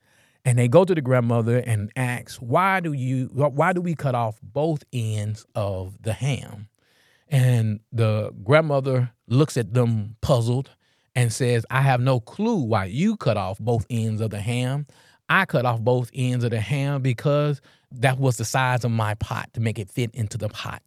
And 0.43 0.59
they 0.59 0.67
go 0.67 0.85
to 0.85 0.93
the 0.93 1.01
grandmother 1.01 1.57
and 1.57 1.91
ask, 1.95 2.37
Why 2.39 2.79
do 2.79 2.93
you 2.93 3.29
why 3.33 3.73
do 3.73 3.81
we 3.81 3.95
cut 3.95 4.15
off 4.15 4.39
both 4.41 4.83
ends 4.93 5.45
of 5.55 6.01
the 6.01 6.13
ham? 6.13 6.67
And 7.27 7.79
the 7.91 8.31
grandmother 8.43 9.11
looks 9.27 9.57
at 9.57 9.73
them 9.73 10.15
puzzled 10.21 10.69
and 11.15 11.31
says, 11.33 11.65
I 11.71 11.81
have 11.81 12.01
no 12.01 12.19
clue 12.19 12.57
why 12.57 12.85
you 12.85 13.15
cut 13.17 13.37
off 13.37 13.57
both 13.57 13.85
ends 13.89 14.21
of 14.21 14.29
the 14.29 14.41
ham. 14.41 14.85
I 15.27 15.45
cut 15.45 15.65
off 15.65 15.81
both 15.81 16.11
ends 16.13 16.43
of 16.43 16.51
the 16.51 16.59
ham 16.59 17.01
because 17.01 17.61
that 17.91 18.19
was 18.19 18.37
the 18.37 18.45
size 18.45 18.83
of 18.83 18.91
my 18.91 19.15
pot 19.15 19.49
to 19.53 19.59
make 19.59 19.79
it 19.79 19.89
fit 19.89 20.11
into 20.13 20.37
the 20.37 20.49
pot. 20.49 20.83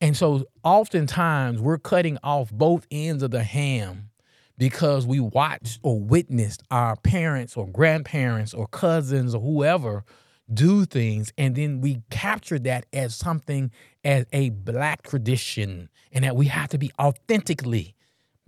And 0.00 0.16
so 0.16 0.46
oftentimes 0.64 1.60
we're 1.60 1.78
cutting 1.78 2.18
off 2.22 2.50
both 2.50 2.86
ends 2.90 3.22
of 3.22 3.30
the 3.30 3.42
ham 3.42 4.10
because 4.56 5.06
we 5.06 5.20
watched 5.20 5.78
or 5.82 6.00
witnessed 6.00 6.62
our 6.70 6.96
parents 6.96 7.56
or 7.56 7.66
grandparents 7.66 8.54
or 8.54 8.66
cousins 8.66 9.34
or 9.34 9.40
whoever 9.40 10.04
do 10.52 10.84
things 10.84 11.32
and 11.38 11.54
then 11.54 11.80
we 11.80 12.02
capture 12.10 12.58
that 12.58 12.84
as 12.92 13.14
something 13.14 13.70
as 14.04 14.26
a 14.32 14.50
black 14.50 15.02
tradition 15.02 15.88
and 16.12 16.24
that 16.24 16.34
we 16.34 16.46
have 16.46 16.68
to 16.68 16.76
be 16.76 16.90
authentically 17.00 17.94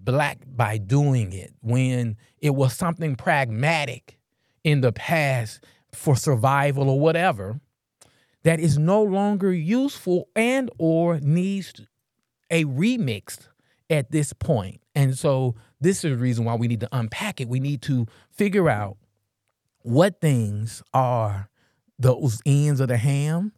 black 0.00 0.38
by 0.46 0.78
doing 0.78 1.32
it 1.32 1.52
when 1.60 2.16
it 2.38 2.50
was 2.50 2.72
something 2.74 3.14
pragmatic 3.14 4.18
in 4.64 4.80
the 4.80 4.92
past 4.92 5.64
for 5.92 6.16
survival 6.16 6.90
or 6.90 6.98
whatever 6.98 7.60
that 8.42 8.60
is 8.60 8.78
no 8.78 9.02
longer 9.02 9.52
useful 9.52 10.28
and 10.34 10.70
or 10.78 11.20
needs 11.20 11.80
a 12.50 12.64
remix 12.64 13.48
at 13.88 14.10
this 14.10 14.32
point. 14.32 14.80
And 14.94 15.16
so 15.16 15.54
this 15.80 16.04
is 16.04 16.12
the 16.12 16.16
reason 16.16 16.44
why 16.44 16.54
we 16.54 16.68
need 16.68 16.80
to 16.80 16.88
unpack 16.92 17.40
it. 17.40 17.48
We 17.48 17.60
need 17.60 17.82
to 17.82 18.06
figure 18.30 18.68
out 18.68 18.96
what 19.82 20.20
things 20.20 20.82
are 20.92 21.48
those 21.98 22.40
ends 22.46 22.80
of 22.80 22.88
the 22.88 22.96
ham, 22.96 23.52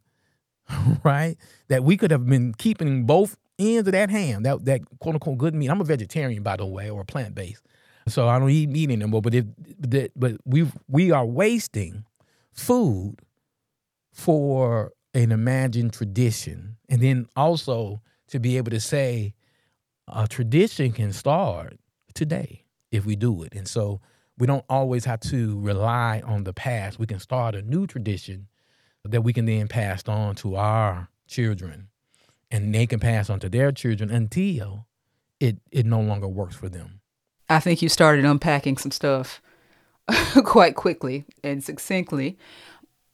right? 1.04 1.36
That 1.68 1.84
we 1.84 1.96
could 1.96 2.10
have 2.10 2.26
been 2.26 2.54
keeping 2.54 3.04
both 3.04 3.36
ends 3.58 3.88
of 3.88 3.92
that 3.92 4.10
ham, 4.10 4.42
that 4.42 4.64
that 4.64 4.82
quote 5.00 5.16
unquote 5.16 5.38
good 5.38 5.54
meat. 5.54 5.68
I'm 5.70 5.80
a 5.80 5.84
vegetarian, 5.84 6.42
by 6.42 6.56
the 6.56 6.66
way, 6.66 6.90
or 6.90 7.04
plant 7.04 7.34
based, 7.34 7.62
so 8.08 8.28
I 8.28 8.38
don't 8.38 8.50
eat 8.50 8.68
meat 8.68 8.90
anymore. 8.90 9.22
But 9.22 9.34
if 9.34 9.44
but 10.16 10.32
we 10.44 10.70
we 10.88 11.10
are 11.10 11.24
wasting 11.24 12.04
food 12.52 13.16
for 14.14 14.92
an 15.12 15.32
imagined 15.32 15.92
tradition, 15.92 16.76
and 16.88 17.02
then 17.02 17.26
also 17.36 18.00
to 18.28 18.38
be 18.38 18.56
able 18.56 18.70
to 18.70 18.80
say 18.80 19.34
a 20.08 20.26
tradition 20.26 20.92
can 20.92 21.12
start 21.12 21.78
today 22.14 22.64
if 22.90 23.04
we 23.04 23.16
do 23.16 23.42
it, 23.42 23.52
and 23.54 23.68
so 23.68 24.00
we 24.38 24.46
don't 24.46 24.64
always 24.68 25.04
have 25.04 25.20
to 25.20 25.60
rely 25.60 26.22
on 26.24 26.44
the 26.44 26.52
past. 26.52 26.98
We 26.98 27.06
can 27.06 27.18
start 27.18 27.54
a 27.54 27.62
new 27.62 27.86
tradition 27.86 28.48
that 29.04 29.22
we 29.22 29.32
can 29.32 29.44
then 29.44 29.68
pass 29.68 30.02
on 30.08 30.34
to 30.36 30.56
our 30.56 31.08
children 31.26 31.88
and 32.50 32.74
they 32.74 32.86
can 32.86 33.00
pass 33.00 33.28
on 33.28 33.40
to 33.40 33.48
their 33.48 33.72
children 33.72 34.10
until 34.10 34.86
it 35.40 35.58
it 35.70 35.86
no 35.86 36.00
longer 36.00 36.28
works 36.28 36.56
for 36.56 36.68
them. 36.68 37.00
I 37.48 37.60
think 37.60 37.82
you 37.82 37.88
started 37.88 38.24
unpacking 38.24 38.78
some 38.78 38.92
stuff 38.92 39.42
quite 40.44 40.76
quickly 40.76 41.24
and 41.42 41.62
succinctly. 41.62 42.38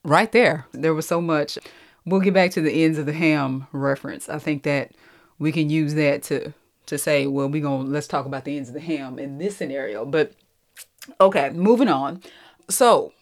Right 0.03 0.33
there, 0.33 0.67
there 0.73 0.95
was 0.95 1.07
so 1.07 1.21
much. 1.21 1.59
We'll 2.07 2.21
get 2.21 2.35
back 2.35 2.51
to 2.53 2.61
the 2.61 2.85
ends 2.85 2.99
of 2.99 3.07
the 3.07 3.13
ham 3.13 3.67
reference. 3.73 4.29
I 4.29 4.39
think 4.39 4.63
that 4.63 4.93
we 5.39 5.53
can 5.53 5.69
use 5.69 5.95
that 5.95 6.23
to 6.25 6.55
to 6.87 6.99
say, 6.99 7.27
well, 7.27 7.49
we're 7.49 7.63
gonna 7.63 7.85
let's 7.85 8.09
talk 8.09 8.27
about 8.27 8.45
the 8.45 8.57
ends 8.57 8.69
of 8.69 8.75
the 8.75 8.81
ham 8.81 9.19
in 9.19 9.39
this 9.39 9.57
scenario. 9.57 10.05
But 10.05 10.33
okay, 11.21 11.51
moving 11.51 11.89
on. 11.89 12.23
So 12.69 13.13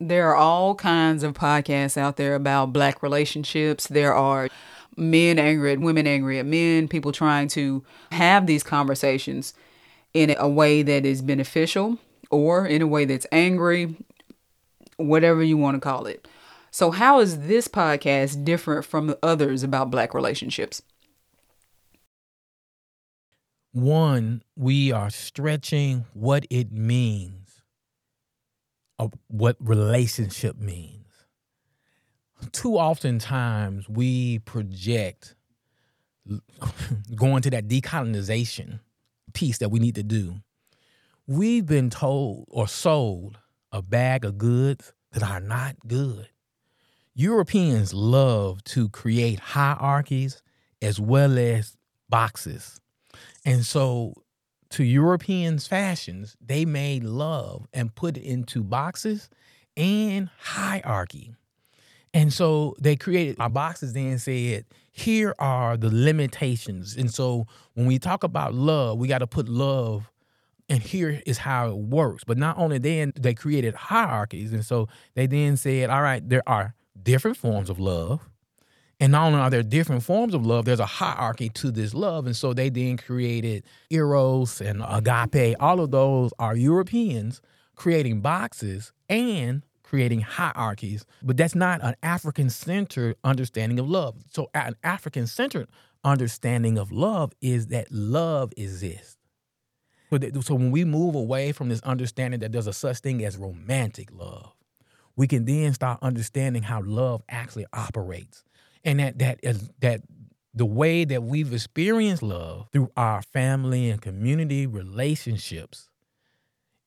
there 0.00 0.28
are 0.30 0.36
all 0.36 0.74
kinds 0.74 1.22
of 1.22 1.34
podcasts 1.34 1.96
out 1.96 2.16
there 2.16 2.34
about 2.34 2.72
black 2.72 3.02
relationships. 3.02 3.86
There 3.86 4.14
are 4.14 4.48
men 4.96 5.38
angry 5.38 5.72
at 5.72 5.80
women 5.80 6.06
angry 6.06 6.38
at 6.38 6.46
men, 6.46 6.88
people 6.88 7.12
trying 7.12 7.48
to 7.48 7.84
have 8.10 8.46
these 8.46 8.62
conversations 8.62 9.54
in 10.12 10.34
a 10.38 10.48
way 10.48 10.82
that 10.82 11.06
is 11.06 11.22
beneficial 11.22 11.98
or 12.30 12.66
in 12.66 12.82
a 12.82 12.86
way 12.86 13.04
that's 13.04 13.26
angry, 13.30 13.94
whatever 15.04 15.42
you 15.42 15.56
want 15.56 15.76
to 15.76 15.80
call 15.80 16.06
it. 16.06 16.26
So, 16.70 16.90
how 16.90 17.20
is 17.20 17.40
this 17.40 17.68
podcast 17.68 18.44
different 18.44 18.84
from 18.84 19.14
others 19.22 19.62
about 19.62 19.90
Black 19.90 20.14
relationships? 20.14 20.82
One, 23.72 24.42
we 24.56 24.92
are 24.92 25.10
stretching 25.10 26.04
what 26.14 26.46
it 26.50 26.72
means, 26.72 27.62
of 28.98 29.12
what 29.28 29.56
relationship 29.60 30.58
means 30.58 31.02
too 32.50 32.76
often 32.78 33.18
times 33.18 33.88
we 33.88 34.40
project 34.40 35.36
going 37.14 37.42
to 37.42 37.50
that 37.50 37.68
decolonization 37.68 38.80
piece 39.32 39.58
that 39.58 39.70
we 39.70 39.78
need 39.78 39.94
to 39.94 40.02
do. 40.02 40.36
We've 41.26 41.66
been 41.66 41.90
told 41.90 42.46
or 42.48 42.66
sold 42.66 43.38
a 43.72 43.82
bag 43.82 44.24
of 44.24 44.38
goods 44.38 44.92
that 45.12 45.22
are 45.22 45.40
not 45.40 45.76
good. 45.86 46.28
Europeans 47.14 47.92
love 47.92 48.62
to 48.64 48.88
create 48.88 49.38
hierarchies 49.40 50.42
as 50.80 51.00
well 51.00 51.38
as 51.38 51.76
boxes. 52.08 52.80
And 53.44 53.64
so, 53.64 54.14
to 54.70 54.84
Europeans' 54.84 55.66
fashions, 55.66 56.36
they 56.40 56.64
made 56.64 57.04
love 57.04 57.66
and 57.74 57.94
put 57.94 58.16
it 58.16 58.22
into 58.22 58.62
boxes 58.62 59.28
and 59.76 60.30
hierarchy. 60.38 61.34
And 62.14 62.32
so 62.32 62.74
they 62.78 62.96
created 62.96 63.36
our 63.38 63.48
boxes 63.48 63.92
then 63.92 64.18
said, 64.18 64.66
here 64.92 65.34
are 65.38 65.76
the 65.76 65.90
limitations. 65.90 66.96
And 66.96 67.12
so 67.12 67.46
when 67.74 67.86
we 67.86 67.98
talk 67.98 68.22
about 68.22 68.54
love, 68.54 68.98
we 68.98 69.08
got 69.08 69.18
to 69.18 69.26
put 69.26 69.48
love 69.48 70.10
and 70.68 70.82
here 70.82 71.20
is 71.26 71.38
how 71.38 71.68
it 71.68 71.76
works. 71.76 72.24
But 72.24 72.38
not 72.38 72.58
only 72.58 72.78
then 72.78 73.12
they 73.16 73.34
created 73.34 73.74
hierarchies. 73.74 74.52
And 74.52 74.64
so 74.64 74.88
they 75.14 75.26
then 75.26 75.56
said, 75.56 75.90
all 75.90 76.02
right, 76.02 76.26
there 76.26 76.42
are 76.46 76.74
different 77.02 77.36
forms 77.36 77.68
of 77.70 77.78
love. 77.78 78.28
And 79.00 79.12
not 79.12 79.26
only 79.26 79.40
are 79.40 79.50
there 79.50 79.64
different 79.64 80.04
forms 80.04 80.32
of 80.32 80.46
love, 80.46 80.64
there's 80.64 80.78
a 80.78 80.86
hierarchy 80.86 81.48
to 81.50 81.72
this 81.72 81.92
love. 81.92 82.24
And 82.26 82.36
so 82.36 82.54
they 82.54 82.68
then 82.68 82.96
created 82.96 83.64
Eros 83.90 84.60
and 84.60 84.82
Agape. 84.86 85.56
All 85.58 85.80
of 85.80 85.90
those 85.90 86.32
are 86.38 86.54
Europeans 86.54 87.40
creating 87.74 88.20
boxes 88.20 88.92
and 89.08 89.62
creating 89.82 90.20
hierarchies, 90.20 91.04
but 91.22 91.36
that's 91.36 91.54
not 91.54 91.82
an 91.82 91.96
African 92.02 92.48
centered 92.48 93.16
understanding 93.24 93.78
of 93.78 93.90
love. 93.90 94.16
So, 94.30 94.48
an 94.54 94.76
African 94.84 95.26
centered 95.26 95.68
understanding 96.04 96.78
of 96.78 96.92
love 96.92 97.32
is 97.40 97.66
that 97.68 97.90
love 97.90 98.52
exists. 98.56 99.16
So, 100.42 100.54
when 100.54 100.70
we 100.70 100.84
move 100.84 101.14
away 101.14 101.52
from 101.52 101.70
this 101.70 101.80
understanding 101.82 102.40
that 102.40 102.52
there's 102.52 102.66
a 102.66 102.72
such 102.72 102.98
thing 102.98 103.24
as 103.24 103.36
romantic 103.38 104.10
love, 104.12 104.52
we 105.16 105.26
can 105.26 105.46
then 105.46 105.72
start 105.72 105.98
understanding 106.02 106.62
how 106.62 106.82
love 106.82 107.22
actually 107.30 107.66
operates, 107.72 108.44
and 108.84 109.00
that 109.00 109.18
that 109.20 109.40
is 109.42 109.70
that 109.80 110.02
the 110.54 110.66
way 110.66 111.04
that 111.04 111.22
we've 111.22 111.52
experienced 111.52 112.22
love 112.22 112.68
through 112.72 112.90
our 112.96 113.22
family 113.22 113.88
and 113.88 114.02
community 114.02 114.66
relationships 114.66 115.88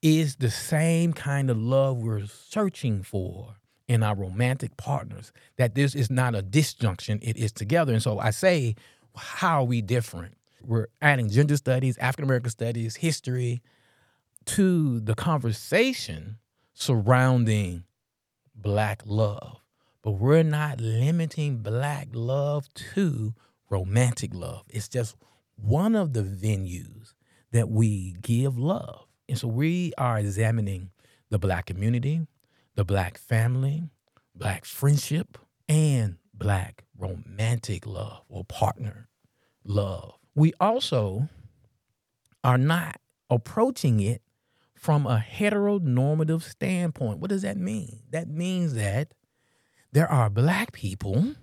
is 0.03 0.35
the 0.35 0.51
same 0.51 1.13
kind 1.13 1.49
of 1.49 1.57
love 1.57 1.97
we're 1.97 2.27
searching 2.27 3.01
for 3.01 3.55
in 3.87 4.03
our 4.03 4.15
romantic 4.15 4.77
partners. 4.77 5.31
That 5.57 5.73
this 5.73 5.95
is 5.95 6.11
not 6.11 6.35
a 6.35 6.43
disjunction, 6.43 7.19
it 7.23 7.37
is 7.37 7.51
together. 7.51 7.91
And 7.91 8.03
so 8.03 8.19
I 8.19 8.29
say, 8.29 8.75
how 9.15 9.61
are 9.61 9.65
we 9.65 9.81
different? 9.81 10.35
We're 10.65 10.87
adding 11.01 11.29
gender 11.29 11.57
studies, 11.57 11.97
African 11.97 12.25
American 12.25 12.49
studies, 12.49 12.95
history 12.95 13.61
to 14.45 14.99
the 14.99 15.15
conversation 15.15 16.37
surrounding 16.73 17.83
black 18.55 19.03
love. 19.05 19.61
But 20.01 20.11
we're 20.13 20.43
not 20.43 20.79
limiting 20.79 21.57
black 21.57 22.09
love 22.13 22.71
to 22.93 23.33
romantic 23.69 24.33
love. 24.33 24.63
It's 24.69 24.87
just 24.87 25.15
one 25.55 25.95
of 25.95 26.13
the 26.13 26.21
venues 26.21 27.13
that 27.51 27.69
we 27.69 28.15
give 28.21 28.57
love. 28.57 29.05
And 29.27 29.37
so 29.37 29.47
we 29.47 29.93
are 29.97 30.19
examining 30.19 30.91
the 31.29 31.39
black 31.39 31.65
community, 31.65 32.27
the 32.75 32.85
black 32.85 33.17
family, 33.17 33.89
black 34.35 34.65
friendship, 34.65 35.37
and 35.67 36.17
black 36.33 36.83
romantic 36.97 37.87
love 37.87 38.21
or 38.29 38.43
partner 38.43 39.07
love. 39.63 40.13
We 40.35 40.53
also 40.59 41.29
are 42.43 42.57
not 42.57 42.99
approaching 43.29 43.99
it 44.01 44.21
from 44.75 45.07
a 45.07 45.17
heteronormative 45.17 46.43
standpoint. 46.43 47.19
What 47.19 47.29
does 47.29 47.41
that 47.41 47.57
mean? 47.57 48.01
That 48.11 48.27
means 48.27 48.73
that 48.75 49.13
there 49.93 50.11
are 50.11 50.29
black 50.29 50.73
people, 50.73 51.35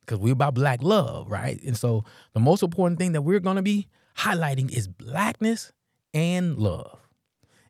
because 0.00 0.18
we're 0.18 0.32
about 0.32 0.54
black 0.54 0.82
love, 0.82 1.30
right? 1.30 1.62
And 1.62 1.76
so 1.76 2.04
the 2.32 2.40
most 2.40 2.62
important 2.62 2.98
thing 2.98 3.12
that 3.12 3.22
we're 3.22 3.38
going 3.38 3.56
to 3.56 3.62
be 3.62 3.86
highlighting 4.16 4.72
is 4.72 4.88
blackness 4.88 5.70
and 6.14 6.58
love. 6.58 6.98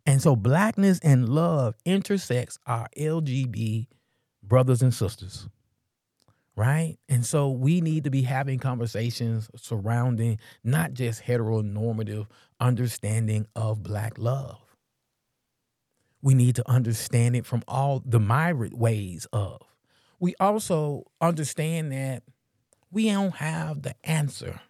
And 0.07 0.23
so 0.23 0.37
blackness 0.37 1.01
and 1.03 1.29
love 1.29 1.75
intersects 1.85 2.59
our 2.67 2.89
LGBT 2.97 3.89
brothers 4.43 4.81
and 4.81 4.95
sisters. 4.95 5.49
Right? 6.59 6.99
And 7.09 7.25
so 7.25 7.51
we 7.51 7.81
need 7.81 8.03
to 8.03 8.11
be 8.11 8.23
having 8.23 8.59
conversations 8.59 9.49
surrounding 9.55 10.41
not 10.65 10.93
just 10.93 11.23
heteronormative 11.23 12.27
understanding 12.59 13.47
of 13.55 13.85
black 13.85 14.19
love. 14.19 14.59
We 16.21 16.35
need 16.35 16.57
to 16.57 16.69
understand 16.69 17.37
it 17.37 17.47
from 17.47 17.63
all 17.69 18.03
the 18.05 18.19
myriad 18.19 18.75
ways 18.75 19.29
of. 19.33 19.63
We 20.19 20.35
also 20.41 21.05
understand 21.21 21.93
that 21.93 22.25
we 22.91 23.09
don't 23.09 23.37
have 23.37 23.83
the 23.83 23.95
answer 24.03 24.61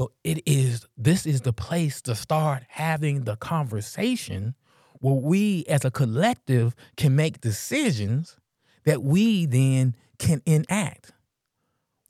but 0.00 0.08
it 0.24 0.42
is 0.46 0.86
this 0.96 1.26
is 1.26 1.42
the 1.42 1.52
place 1.52 2.00
to 2.00 2.14
start 2.14 2.62
having 2.68 3.24
the 3.24 3.36
conversation 3.36 4.54
where 5.00 5.12
we 5.12 5.66
as 5.68 5.84
a 5.84 5.90
collective 5.90 6.74
can 6.96 7.14
make 7.14 7.42
decisions 7.42 8.38
that 8.86 9.02
we 9.02 9.44
then 9.44 9.94
can 10.20 10.40
enact. 10.46 11.12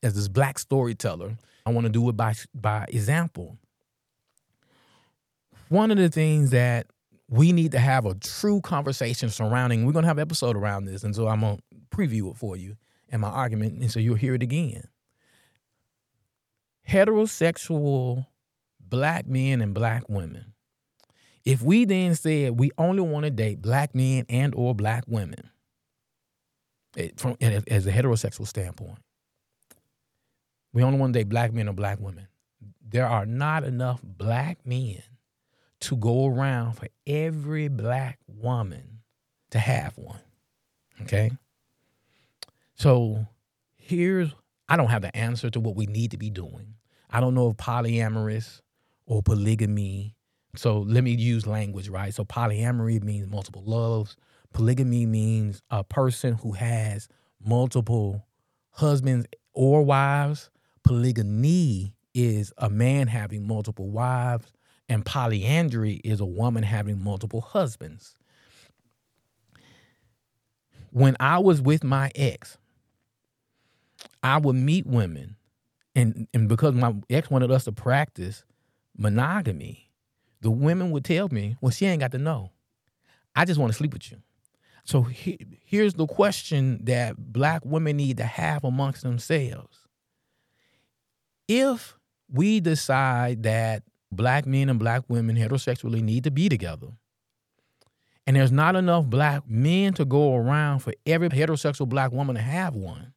As 0.03 0.15
this 0.15 0.29
black 0.29 0.59
storyteller, 0.59 1.37
I 1.65 1.71
want 1.71 1.87
to 1.87 1.93
do 1.93 2.09
it 2.09 2.17
by 2.17 2.35
by 2.55 2.85
example. 2.89 3.59
One 5.69 5.91
of 5.91 5.97
the 5.97 6.09
things 6.09 6.51
that 6.51 6.87
we 7.29 7.53
need 7.53 7.73
to 7.73 7.79
have 7.79 8.05
a 8.07 8.15
true 8.15 8.61
conversation 8.61 9.31
surrounding, 9.31 9.87
we're 9.87 9.93
gonna 9.93 10.07
have 10.07 10.19
an 10.19 10.23
episode 10.23 10.57
around 10.57 10.85
this, 10.85 11.05
and 11.05 11.15
so 11.15 11.29
I'm 11.29 11.41
gonna 11.41 11.59
preview 11.91 12.31
it 12.31 12.37
for 12.37 12.57
you 12.57 12.77
and 13.09 13.23
my 13.23 13.29
argument, 13.29 13.81
and 13.81 13.91
so 13.91 14.01
you'll 14.01 14.17
hear 14.17 14.35
it 14.35 14.43
again 14.43 14.85
heterosexual 16.91 18.27
black 18.81 19.27
men 19.27 19.61
and 19.61 19.75
black 19.75 20.09
women, 20.09 20.53
if 21.45 21.63
we 21.63 21.85
then 21.85 22.15
said 22.15 22.59
we 22.59 22.71
only 22.77 23.01
want 23.01 23.25
to 23.25 23.31
date 23.31 23.63
black 23.63 23.95
men 23.95 24.27
and 24.29 24.55
or 24.55 24.75
black 24.75 25.05
women, 25.07 25.51
from 27.17 27.37
as 27.41 27.87
a 27.87 27.93
heterosexual 27.93 28.47
standpoint, 28.47 28.99
we 30.73 30.83
only 30.83 30.99
want 30.99 31.13
to 31.13 31.19
date 31.19 31.29
black 31.29 31.53
men 31.53 31.69
or 31.69 31.73
black 31.73 32.01
women. 32.01 32.29
There 32.87 33.07
are 33.07 33.27
not 33.27 33.65
enough 33.65 34.01
black 34.03 34.59
men 34.65 35.03
to 35.81 35.97
go 35.97 36.27
around 36.27 36.75
for 36.75 36.89
every 37.07 37.69
black 37.69 38.19
woman 38.27 39.01
to 39.51 39.59
have 39.59 39.97
one. 39.97 40.21
Okay? 41.03 41.31
So 42.75 43.27
here's 43.77 44.35
I 44.69 44.77
don't 44.77 44.89
have 44.89 45.03
the 45.03 45.15
answer 45.17 45.51
to 45.51 45.61
what 45.61 45.75
we 45.75 45.87
need 45.87 46.13
to 46.13 46.17
be 46.17 46.31
doing. 46.31 46.75
I 47.11 47.21
don't 47.21 47.35
know 47.35 47.51
if 47.51 47.57
polyamorous 47.57 48.61
or 49.05 49.23
polygamy. 49.23 50.15
So 50.55 50.79
let 50.81 51.03
me 51.03 51.11
use 51.11 51.47
language, 51.47 51.89
right? 51.89 52.15
So 52.15 52.25
polyamory 52.25 53.03
means 53.03 53.29
multiple 53.29 53.65
loves. 53.65 54.17
Polygamy 54.53 55.07
means 55.07 55.63
a 55.71 55.85
person 55.85 56.35
who 56.35 56.53
has 56.53 57.09
multiple 57.43 58.27
husbands 58.71 59.27
or 59.53 59.83
wives. 59.83 60.51
Polygamy 60.83 61.95
is 62.15 62.53
a 62.59 62.69
man 62.69 63.07
having 63.07 63.47
multiple 63.47 63.91
wives, 63.91 64.53
and 64.89 65.05
polyandry 65.05 66.01
is 66.05 66.21
a 66.21 66.27
woman 66.27 66.63
having 66.63 67.03
multiple 67.03 67.41
husbands. 67.41 68.17
When 70.91 71.17
I 71.21 71.39
was 71.39 71.63
with 71.63 71.85
my 71.85 72.11
ex, 72.17 72.59
I 74.23 74.39
would 74.39 74.57
meet 74.57 74.87
women, 74.87 75.37
and 75.95 76.27
and 76.35 76.49
because 76.49 76.75
my 76.75 76.95
ex 77.09 77.31
wanted 77.31 77.51
us 77.53 77.65
to 77.65 77.73
practice 77.73 78.45
monogamy, 78.97 79.91
the 80.41 80.51
women 80.51 80.91
would 80.91 81.05
tell 81.05 81.29
me, 81.29 81.57
"Well, 81.61 81.71
she 81.71 81.87
ain't 81.87 82.01
got 82.01 82.13
to 82.13 82.19
know. 82.19 82.51
I 83.37 83.45
just 83.45 83.61
want 83.61 83.73
to 83.73 83.77
sleep 83.77 83.93
with 83.93 84.11
you." 84.11 84.19
So 84.85 85.03
he, 85.03 85.39
here's 85.65 85.95
the 85.95 86.07
question 86.07 86.81
that 86.85 87.17
black 87.33 87.65
women 87.65 87.97
need 87.97 88.17
to 88.19 88.25
have 88.25 88.65
amongst 88.65 89.03
themselves. 89.03 89.79
If 91.49 91.97
we 92.33 92.61
decide 92.61 93.43
that 93.43 93.83
black 94.13 94.47
men 94.47 94.69
and 94.69 94.79
black 94.79 95.03
women 95.09 95.37
heterosexually 95.37 96.03
need 96.03 96.25
to 96.25 96.31
be 96.31 96.49
together, 96.49 96.89
and 98.27 98.37
there's 98.37 98.53
not 98.53 98.77
enough 98.77 99.07
black 99.07 99.49
men 99.49 99.93
to 99.95 100.05
go 100.05 100.37
around 100.37 100.81
for 100.81 100.93
every 101.07 101.29
heterosexual 101.29 101.89
black 101.89 102.13
woman 102.13 102.37
to 102.37 102.41
have 102.41 102.77
one, 102.77 103.13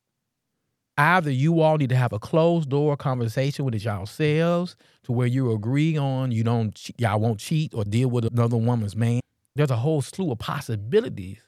either 0.98 1.32
you 1.32 1.62
all 1.62 1.78
need 1.78 1.90
to 1.90 1.96
have 1.96 2.14
a 2.14 2.20
closed 2.20 2.70
door 2.70 2.96
conversation 2.98 3.66
with 3.66 3.76
yourselves 3.76 4.76
to 5.04 5.12
where 5.12 5.28
you 5.28 5.52
agree 5.52 5.98
on 5.98 6.32
you 6.32 6.44
don't 6.44 6.90
y'all 6.98 7.20
won't 7.20 7.40
cheat 7.40 7.74
or 7.74 7.84
deal 7.84 8.10
with 8.10 8.26
another 8.26 8.58
woman's 8.58 8.96
man. 8.96 9.20
There's 9.56 9.72
a 9.72 9.76
whole 9.76 10.02
slew 10.02 10.32
of 10.32 10.40
possibilities. 10.40 11.40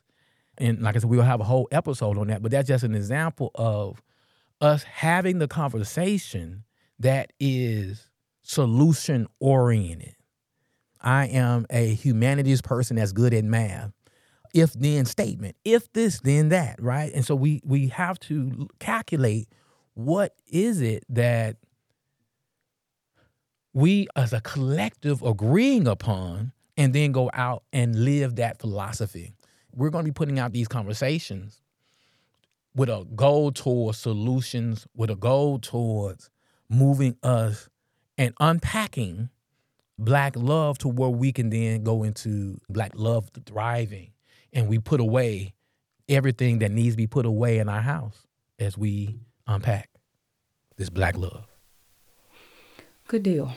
And 0.58 0.82
like 0.82 0.96
I 0.96 1.00
said, 1.00 1.10
we'll 1.10 1.22
have 1.22 1.42
a 1.42 1.46
whole 1.46 1.68
episode 1.72 2.18
on 2.18 2.28
that, 2.28 2.42
but 2.42 2.52
that's 2.52 2.68
just 2.68 2.84
an 2.84 2.96
example 2.96 3.52
of 3.56 4.02
us 4.62 4.84
having 4.84 5.40
the 5.40 5.48
conversation 5.48 6.64
that 7.00 7.34
is 7.40 8.10
solution 8.44 9.28
oriented. 9.40 10.16
I 11.02 11.28
am 11.28 11.66
a 11.70 11.94
humanities 11.94 12.62
person 12.62 12.96
that's 12.96 13.12
good 13.12 13.34
at 13.34 13.44
math 13.44 13.92
if 14.56 14.72
then 14.72 15.06
statement. 15.06 15.58
If 15.66 15.92
this, 15.92 16.22
then 16.22 16.50
that, 16.50 16.82
right? 16.82 17.12
And 17.14 17.26
so 17.26 17.36
we 17.36 17.62
we 17.66 17.90
have 17.90 18.18
to 18.22 18.70
calculate 18.80 19.50
what 19.96 20.34
is 20.48 20.82
it 20.82 21.04
that 21.10 21.58
we 23.74 24.08
as 24.16 24.32
a 24.32 24.40
collective 24.40 25.22
agreeing 25.22 25.88
upon 25.88 26.54
and 26.78 26.94
then 26.94 27.12
go 27.12 27.30
out 27.34 27.64
and 27.74 28.06
live 28.06 28.38
that 28.38 28.60
philosophy. 28.60 29.34
We're 29.76 29.90
going 29.90 30.06
to 30.06 30.12
be 30.12 30.14
putting 30.14 30.40
out 30.40 30.54
these 30.54 30.68
conversations 30.68 31.62
with 32.76 32.90
a 32.90 33.06
goal 33.16 33.52
towards 33.52 33.98
solutions, 33.98 34.88
with 34.96 35.10
a 35.10 35.16
goal 35.16 35.60
towards 35.60 36.30
moving 36.70 37.18
us 37.24 37.70
and 38.18 38.34
unpacking 38.40 39.30
black 39.98 40.36
love 40.36 40.78
to 40.80 40.88
where 40.88 41.10
we 41.10 41.32
can 41.32 41.50
then 41.50 41.84
go 41.84 42.04
into 42.04 42.60
black 42.70 42.92
love 42.96 43.30
thriving 43.46 44.12
and 44.52 44.68
we 44.68 44.80
put 44.80 45.00
away 45.00 45.54
everything 46.10 46.60
that 46.60 46.72
needs 46.72 46.94
to 46.94 46.98
be 46.98 47.08
put 47.08 47.26
away 47.26 47.60
in 47.60 47.70
our 47.70 47.82
house 47.82 48.26
as 48.60 48.78
we 48.78 49.18
unpack 49.48 49.90
this 50.78 50.90
black 50.90 51.18
love. 51.18 51.46
Good 53.08 53.24
deal. 53.24 53.54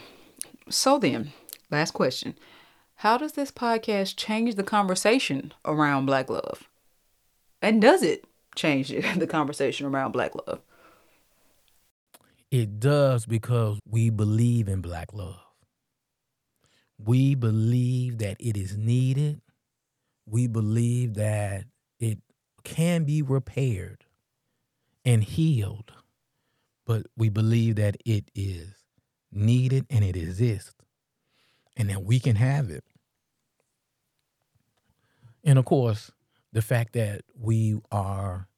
So 0.68 0.98
then, 0.98 1.32
last 1.70 1.92
question. 1.92 2.34
How 3.02 3.16
does 3.16 3.34
this 3.34 3.52
podcast 3.52 4.16
change 4.16 4.56
the 4.56 4.64
conversation 4.64 5.54
around 5.64 6.06
black 6.06 6.28
love? 6.28 6.68
And 7.62 7.80
does 7.80 8.02
it 8.02 8.24
change 8.56 8.88
the 9.16 9.26
conversation 9.28 9.86
around 9.86 10.10
black 10.10 10.32
love? 10.34 10.60
It 12.50 12.80
does 12.80 13.24
because 13.24 13.78
we 13.88 14.10
believe 14.10 14.66
in 14.66 14.80
black 14.80 15.14
love. 15.14 15.38
We 16.98 17.36
believe 17.36 18.18
that 18.18 18.36
it 18.40 18.56
is 18.56 18.76
needed. 18.76 19.42
We 20.26 20.48
believe 20.48 21.14
that 21.14 21.66
it 22.00 22.18
can 22.64 23.04
be 23.04 23.22
repaired 23.22 24.06
and 25.04 25.22
healed, 25.22 25.92
but 26.84 27.06
we 27.16 27.28
believe 27.28 27.76
that 27.76 27.96
it 28.04 28.28
is 28.34 28.74
needed 29.30 29.86
and 29.88 30.04
it 30.04 30.16
exists 30.16 30.77
and 31.78 31.88
that 31.88 32.02
we 32.02 32.18
can 32.20 32.36
have 32.36 32.70
it. 32.70 32.84
And 35.44 35.58
of 35.58 35.64
course, 35.64 36.10
the 36.52 36.60
fact 36.60 36.92
that 36.94 37.22
we 37.38 37.80
are 37.92 38.48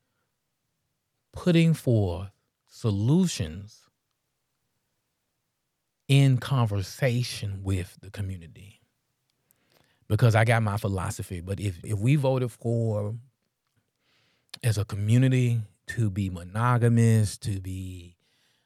putting 1.32 1.74
forth 1.74 2.30
solutions 2.66 3.82
in 6.08 6.38
conversation 6.38 7.60
with 7.62 7.96
the 8.00 8.10
community. 8.10 8.80
Because 10.08 10.34
I 10.34 10.44
got 10.44 10.62
my 10.62 10.76
philosophy, 10.76 11.40
but 11.40 11.60
if, 11.60 11.78
if 11.84 11.98
we 11.98 12.16
voted 12.16 12.50
for 12.50 13.14
as 14.64 14.76
a 14.76 14.84
community 14.84 15.60
to 15.88 16.10
be 16.10 16.28
monogamous, 16.30 17.38
to 17.38 17.60
be 17.60 18.16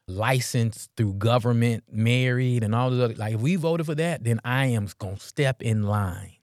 licensed 0.07 0.91
through 0.95 1.13
government, 1.15 1.83
married, 1.91 2.63
and 2.63 2.75
all 2.75 2.89
the 2.89 3.03
other. 3.03 3.15
Like, 3.15 3.35
if 3.35 3.41
we 3.41 3.55
voted 3.55 3.85
for 3.85 3.95
that, 3.95 4.23
then 4.23 4.39
I 4.43 4.67
am 4.67 4.87
going 4.99 5.15
to 5.15 5.21
step 5.21 5.61
in 5.61 5.83
line 5.83 6.37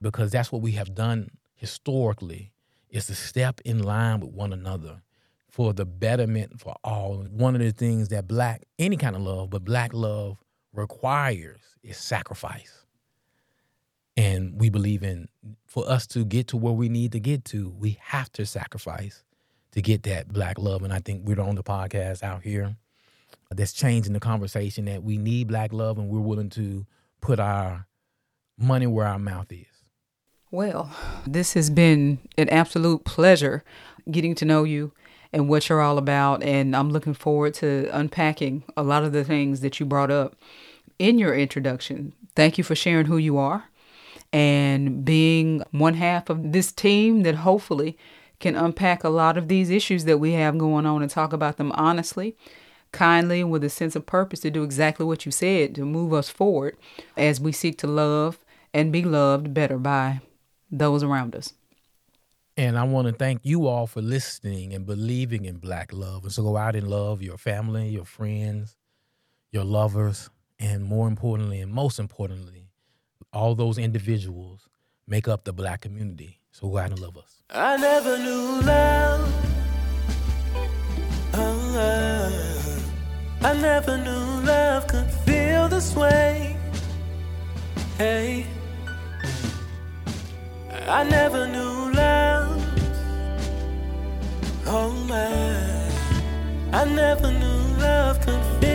because 0.00 0.30
that's 0.30 0.52
what 0.52 0.62
we 0.62 0.72
have 0.72 0.94
done 0.94 1.30
historically 1.54 2.52
is 2.88 3.06
to 3.06 3.14
step 3.14 3.60
in 3.64 3.82
line 3.82 4.20
with 4.20 4.30
one 4.30 4.52
another 4.52 5.02
for 5.48 5.72
the 5.72 5.84
betterment 5.84 6.60
for 6.60 6.74
all. 6.82 7.26
One 7.30 7.54
of 7.54 7.60
the 7.60 7.72
things 7.72 8.08
that 8.08 8.26
black, 8.26 8.62
any 8.78 8.96
kind 8.96 9.16
of 9.16 9.22
love, 9.22 9.50
but 9.50 9.64
black 9.64 9.92
love 9.92 10.38
requires 10.72 11.60
is 11.82 11.96
sacrifice. 11.96 12.84
And 14.16 14.60
we 14.60 14.70
believe 14.70 15.02
in 15.02 15.28
for 15.66 15.88
us 15.88 16.06
to 16.08 16.24
get 16.24 16.48
to 16.48 16.56
where 16.56 16.72
we 16.72 16.88
need 16.88 17.12
to 17.12 17.20
get 17.20 17.44
to, 17.46 17.70
we 17.70 17.98
have 18.00 18.30
to 18.32 18.44
sacrifice 18.44 19.24
to 19.72 19.80
get 19.80 20.02
that 20.04 20.28
black 20.28 20.58
love. 20.58 20.82
And 20.82 20.92
I 20.92 20.98
think 20.98 21.26
we're 21.26 21.40
on 21.40 21.54
the 21.54 21.62
podcast 21.62 22.22
out 22.22 22.42
here 22.42 22.76
that's 23.50 23.72
changing 23.72 24.12
the 24.12 24.20
conversation 24.20 24.84
that 24.84 25.02
we 25.02 25.18
need 25.18 25.48
black 25.48 25.72
love 25.72 25.98
and 25.98 26.08
we're 26.08 26.20
willing 26.20 26.50
to 26.50 26.86
put 27.20 27.40
our 27.40 27.86
money 28.58 28.86
where 28.86 29.06
our 29.06 29.18
mouth 29.18 29.50
is. 29.50 29.66
Well, 30.50 30.90
this 31.26 31.54
has 31.54 31.70
been 31.70 32.18
an 32.36 32.48
absolute 32.48 33.04
pleasure 33.04 33.64
getting 34.10 34.34
to 34.36 34.44
know 34.44 34.64
you 34.64 34.92
and 35.32 35.48
what 35.48 35.68
you're 35.68 35.80
all 35.80 35.98
about. 35.98 36.42
And 36.42 36.74
I'm 36.74 36.90
looking 36.90 37.14
forward 37.14 37.54
to 37.54 37.88
unpacking 37.92 38.64
a 38.76 38.82
lot 38.82 39.04
of 39.04 39.12
the 39.12 39.24
things 39.24 39.60
that 39.60 39.78
you 39.78 39.86
brought 39.86 40.10
up 40.10 40.36
in 40.98 41.18
your 41.18 41.34
introduction. 41.34 42.12
Thank 42.34 42.58
you 42.58 42.64
for 42.64 42.74
sharing 42.74 43.06
who 43.06 43.16
you 43.16 43.38
are 43.38 43.64
and 44.32 45.04
being 45.04 45.62
one 45.70 45.94
half 45.94 46.30
of 46.30 46.52
this 46.52 46.72
team 46.72 47.22
that 47.22 47.36
hopefully 47.36 47.96
can 48.38 48.56
unpack 48.56 49.04
a 49.04 49.08
lot 49.08 49.36
of 49.36 49.48
these 49.48 49.70
issues 49.70 50.04
that 50.04 50.18
we 50.18 50.32
have 50.32 50.56
going 50.56 50.86
on 50.86 51.02
and 51.02 51.10
talk 51.10 51.32
about 51.32 51.56
them 51.56 51.72
honestly 51.72 52.36
kindly 52.92 53.40
and 53.40 53.50
with 53.50 53.64
a 53.64 53.70
sense 53.70 53.96
of 53.96 54.06
purpose 54.06 54.40
to 54.40 54.50
do 54.50 54.62
exactly 54.62 55.06
what 55.06 55.24
you 55.24 55.32
said 55.32 55.74
to 55.74 55.84
move 55.84 56.12
us 56.12 56.28
forward 56.28 56.76
as 57.16 57.40
we 57.40 57.52
seek 57.52 57.78
to 57.78 57.86
love 57.86 58.38
and 58.72 58.92
be 58.92 59.02
loved 59.02 59.52
better 59.54 59.78
by 59.78 60.20
those 60.70 61.02
around 61.02 61.34
us. 61.34 61.54
And 62.56 62.78
I 62.78 62.84
want 62.84 63.08
to 63.08 63.14
thank 63.14 63.40
you 63.42 63.66
all 63.66 63.86
for 63.86 64.02
listening 64.02 64.74
and 64.74 64.84
believing 64.84 65.44
in 65.44 65.56
black 65.56 65.92
love. 65.92 66.24
And 66.24 66.32
so 66.32 66.42
go 66.42 66.56
out 66.56 66.76
and 66.76 66.88
love 66.88 67.22
your 67.22 67.38
family, 67.38 67.88
your 67.88 68.04
friends, 68.04 68.76
your 69.50 69.64
lovers, 69.64 70.30
and 70.58 70.84
more 70.84 71.08
importantly, 71.08 71.60
and 71.60 71.72
most 71.72 71.98
importantly, 71.98 72.68
all 73.32 73.54
those 73.54 73.78
individuals 73.78 74.68
make 75.06 75.26
up 75.26 75.44
the 75.44 75.52
black 75.52 75.80
community. 75.80 76.40
So 76.52 76.68
go 76.68 76.78
out 76.78 76.90
and 76.90 76.98
love 76.98 77.16
us. 77.16 77.42
I 77.50 77.76
never 77.76 78.18
knew 78.18 78.60
love. 78.62 79.59
I 83.42 83.54
never 83.54 83.96
knew 83.96 84.46
love 84.46 84.86
could 84.86 85.10
feel 85.24 85.66
this 85.68 85.96
way. 85.96 86.56
Hey. 87.96 88.46
I 90.86 91.04
never 91.04 91.46
knew 91.46 91.92
love. 91.92 92.62
Oh 94.66 94.90
my. 95.08 96.78
I 96.78 96.84
never 96.84 97.30
knew 97.32 97.62
love 97.78 98.20
could 98.20 98.44
feel 98.60 98.69